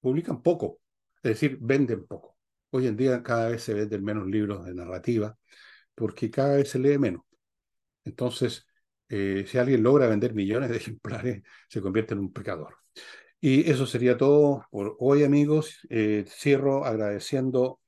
publican 0.00 0.42
poco, 0.42 0.80
es 1.16 1.22
decir, 1.32 1.58
venden 1.60 2.06
poco. 2.06 2.36
Hoy 2.70 2.86
en 2.86 2.96
día 2.96 3.22
cada 3.22 3.48
vez 3.50 3.62
se 3.62 3.74
venden 3.74 4.04
menos 4.04 4.26
libros 4.26 4.64
de 4.64 4.74
narrativa 4.74 5.36
porque 5.94 6.30
cada 6.30 6.56
vez 6.56 6.70
se 6.70 6.78
lee 6.78 6.98
menos. 6.98 7.22
Entonces, 8.04 8.66
eh, 9.08 9.44
si 9.46 9.58
alguien 9.58 9.82
logra 9.82 10.06
vender 10.08 10.34
millones 10.34 10.70
de 10.70 10.76
ejemplares, 10.78 11.42
se 11.68 11.80
convierte 11.82 12.14
en 12.14 12.20
un 12.20 12.32
pecador. 12.32 12.76
Y 13.40 13.70
eso 13.70 13.86
sería 13.86 14.16
todo 14.18 14.66
por 14.70 14.96
hoy, 15.00 15.24
amigos. 15.24 15.80
Eh, 15.90 16.24
cierro 16.28 16.84
agradeciendo 16.84 17.80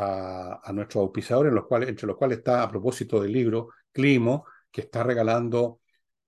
a, 0.00 0.72
nuestros 0.72 1.02
auspiciadores, 1.02 1.52
entre 1.88 2.06
los 2.06 2.16
cuales 2.16 2.38
está, 2.38 2.62
a 2.62 2.70
propósito 2.70 3.20
del 3.20 3.32
libro, 3.32 3.70
Climo, 3.92 4.44
que 4.70 4.82
está 4.82 5.02
regalando, 5.02 5.80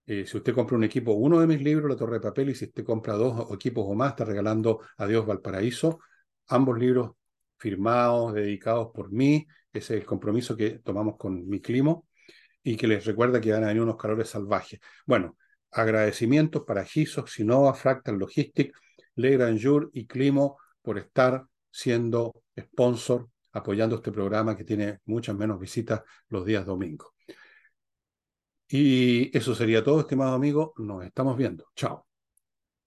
eh, 0.06 0.26
si 0.26 0.36
usted 0.36 0.54
compra 0.54 0.76
un 0.76 0.84
equipo, 0.84 1.12
uno 1.12 1.38
de 1.38 1.46
mis 1.46 1.62
libros, 1.62 1.88
La 1.88 1.96
Torre 1.96 2.14
de 2.14 2.20
Papel, 2.20 2.50
y 2.50 2.54
si 2.56 2.64
usted 2.64 2.84
compra 2.84 3.14
dos 3.14 3.52
equipos 3.52 3.84
o 3.86 3.94
más, 3.94 4.10
está 4.10 4.24
regalando 4.24 4.80
Adiós 4.96 5.24
Valparaíso. 5.24 6.00
Ambos 6.48 6.78
libros 6.78 7.12
firmados, 7.58 8.34
dedicados 8.34 8.88
por 8.92 9.12
mí. 9.12 9.46
Ese 9.72 9.94
es 9.94 10.00
el 10.00 10.06
compromiso 10.06 10.56
que 10.56 10.80
tomamos 10.80 11.16
con 11.16 11.46
mi 11.48 11.60
Climo 11.60 12.08
y 12.62 12.76
que 12.76 12.88
les 12.88 13.04
recuerda 13.04 13.40
que 13.40 13.52
van 13.52 13.62
a 13.62 13.68
venir 13.68 13.82
unos 13.82 13.96
calores 13.96 14.30
salvajes. 14.30 14.80
Bueno, 15.06 15.36
agradecimientos 15.70 16.64
para 16.66 16.84
Gisos, 16.84 17.30
Sinova, 17.30 17.72
Fractal 17.74 18.18
Logistic, 18.18 18.74
Le 19.14 19.60
Jour 19.60 19.90
y 19.92 20.06
Climo 20.06 20.58
por 20.82 20.98
estar 20.98 21.44
siendo 21.70 22.42
sponsor, 22.58 23.28
apoyando 23.52 23.96
este 23.96 24.12
programa 24.12 24.56
que 24.56 24.64
tiene 24.64 25.00
muchas 25.06 25.36
menos 25.36 25.58
visitas 25.60 26.02
los 26.28 26.44
días 26.44 26.66
domingos. 26.66 27.10
Y 28.68 29.36
eso 29.36 29.54
sería 29.54 29.84
todo, 29.84 30.00
estimado 30.00 30.34
amigo. 30.34 30.72
Nos 30.78 31.04
estamos 31.04 31.36
viendo. 31.36 31.66
Chao. 31.74 32.09